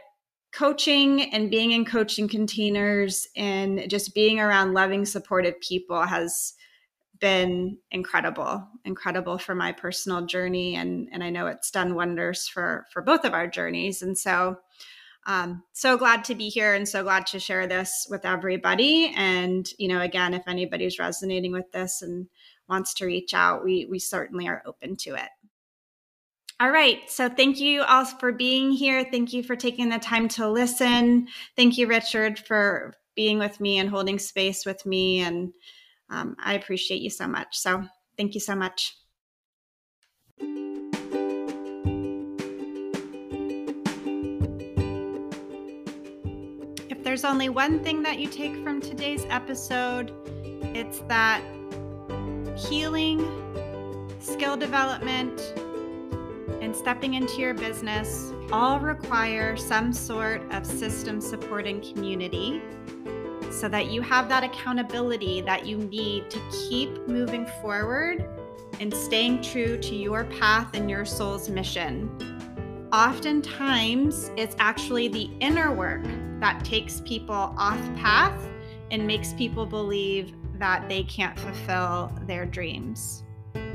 coaching 0.56 1.34
and 1.34 1.50
being 1.50 1.72
in 1.72 1.84
coaching 1.84 2.28
containers 2.28 3.28
and 3.36 3.90
just 3.90 4.14
being 4.14 4.40
around 4.40 4.72
loving, 4.72 5.04
supportive 5.04 5.60
people 5.60 6.02
has 6.02 6.54
been 7.20 7.76
incredible, 7.90 8.66
incredible 8.86 9.36
for 9.36 9.54
my 9.54 9.70
personal 9.72 10.24
journey. 10.24 10.74
And, 10.74 11.10
and 11.12 11.22
I 11.22 11.28
know 11.28 11.46
it's 11.46 11.70
done 11.70 11.94
wonders 11.94 12.48
for, 12.48 12.86
for 12.90 13.02
both 13.02 13.26
of 13.26 13.34
our 13.34 13.46
journeys. 13.46 14.00
And 14.00 14.16
so, 14.16 14.56
um, 15.26 15.62
so 15.72 15.98
glad 15.98 16.24
to 16.24 16.34
be 16.34 16.48
here 16.48 16.72
and 16.72 16.88
so 16.88 17.02
glad 17.02 17.26
to 17.28 17.38
share 17.38 17.66
this 17.66 18.06
with 18.08 18.24
everybody. 18.24 19.12
And, 19.14 19.68
you 19.78 19.88
know, 19.88 20.00
again, 20.00 20.32
if 20.32 20.48
anybody's 20.48 20.98
resonating 20.98 21.52
with 21.52 21.70
this 21.72 22.00
and 22.00 22.28
wants 22.66 22.94
to 22.94 23.06
reach 23.06 23.34
out, 23.34 23.62
we, 23.62 23.86
we 23.90 23.98
certainly 23.98 24.48
are 24.48 24.62
open 24.64 24.96
to 24.96 25.16
it. 25.16 25.28
All 26.58 26.70
right. 26.70 27.00
So 27.10 27.28
thank 27.28 27.60
you 27.60 27.82
all 27.82 28.06
for 28.06 28.32
being 28.32 28.72
here. 28.72 29.04
Thank 29.04 29.34
you 29.34 29.42
for 29.42 29.56
taking 29.56 29.90
the 29.90 29.98
time 29.98 30.26
to 30.28 30.48
listen. 30.48 31.28
Thank 31.54 31.76
you, 31.76 31.86
Richard, 31.86 32.38
for 32.38 32.94
being 33.14 33.38
with 33.38 33.60
me 33.60 33.78
and 33.78 33.90
holding 33.90 34.18
space 34.18 34.64
with 34.64 34.86
me. 34.86 35.20
And 35.20 35.52
um, 36.08 36.34
I 36.38 36.54
appreciate 36.54 37.02
you 37.02 37.10
so 37.10 37.26
much. 37.26 37.58
So 37.58 37.84
thank 38.16 38.32
you 38.32 38.40
so 38.40 38.54
much. 38.54 38.96
If 46.88 47.04
there's 47.04 47.26
only 47.26 47.50
one 47.50 47.84
thing 47.84 48.02
that 48.04 48.18
you 48.18 48.28
take 48.28 48.54
from 48.64 48.80
today's 48.80 49.26
episode, 49.28 50.10
it's 50.74 51.00
that 51.08 51.42
healing, 52.56 53.20
skill 54.20 54.56
development, 54.56 55.52
and 56.66 56.74
stepping 56.74 57.14
into 57.14 57.40
your 57.40 57.54
business 57.54 58.32
all 58.50 58.80
require 58.80 59.56
some 59.56 59.92
sort 59.92 60.42
of 60.52 60.66
system 60.66 61.20
supporting 61.20 61.80
community 61.80 62.60
so 63.52 63.68
that 63.68 63.86
you 63.86 64.02
have 64.02 64.28
that 64.28 64.42
accountability 64.42 65.40
that 65.40 65.64
you 65.64 65.78
need 65.78 66.28
to 66.28 66.40
keep 66.50 67.06
moving 67.06 67.46
forward 67.62 68.28
and 68.80 68.92
staying 68.92 69.40
true 69.42 69.78
to 69.78 69.94
your 69.94 70.24
path 70.24 70.74
and 70.74 70.90
your 70.90 71.04
soul's 71.04 71.48
mission. 71.48 72.10
Oftentimes, 72.92 74.32
it's 74.36 74.56
actually 74.58 75.06
the 75.06 75.30
inner 75.38 75.72
work 75.72 76.02
that 76.40 76.64
takes 76.64 77.00
people 77.02 77.54
off 77.56 77.78
path 77.94 78.42
and 78.90 79.06
makes 79.06 79.32
people 79.34 79.66
believe 79.66 80.34
that 80.58 80.88
they 80.88 81.04
can't 81.04 81.38
fulfill 81.38 82.12
their 82.26 82.44
dreams. 82.44 83.22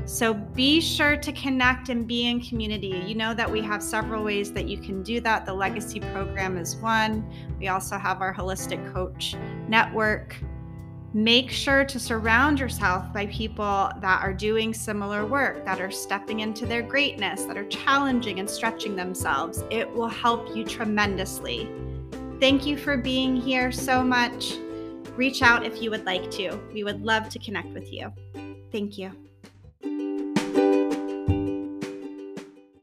So 0.04 0.34
be 0.34 0.80
sure 0.80 1.16
to 1.16 1.32
connect 1.32 1.88
and 1.88 2.06
be 2.06 2.26
in 2.26 2.40
community. 2.40 3.02
You 3.06 3.14
know 3.14 3.34
that 3.34 3.50
we 3.50 3.62
have 3.62 3.82
several 3.82 4.24
ways 4.24 4.52
that 4.52 4.68
you 4.68 4.78
can 4.78 5.02
do 5.02 5.20
that. 5.20 5.46
The 5.46 5.54
Legacy 5.54 6.00
Program 6.00 6.58
is 6.58 6.76
one. 6.76 7.24
We 7.58 7.68
also 7.68 7.96
have 7.96 8.20
our 8.20 8.34
Holistic 8.34 8.92
Coach 8.92 9.36
Network. 9.68 10.36
Make 11.14 11.50
sure 11.50 11.84
to 11.84 12.00
surround 12.00 12.58
yourself 12.58 13.12
by 13.12 13.26
people 13.26 13.90
that 14.00 14.22
are 14.22 14.32
doing 14.32 14.72
similar 14.72 15.26
work, 15.26 15.64
that 15.66 15.80
are 15.80 15.90
stepping 15.90 16.40
into 16.40 16.66
their 16.66 16.82
greatness, 16.82 17.44
that 17.44 17.56
are 17.56 17.66
challenging 17.66 18.40
and 18.40 18.48
stretching 18.48 18.96
themselves. 18.96 19.62
It 19.70 19.90
will 19.90 20.08
help 20.08 20.56
you 20.56 20.64
tremendously. 20.64 21.70
Thank 22.40 22.66
you 22.66 22.76
for 22.76 22.96
being 22.96 23.36
here 23.36 23.70
so 23.70 24.02
much. 24.02 24.56
Reach 25.14 25.42
out 25.42 25.64
if 25.64 25.82
you 25.82 25.90
would 25.90 26.06
like 26.06 26.30
to. 26.32 26.58
We 26.72 26.82
would 26.82 27.02
love 27.02 27.28
to 27.28 27.38
connect 27.38 27.68
with 27.74 27.92
you. 27.92 28.10
Thank 28.72 28.96
you. 28.96 29.12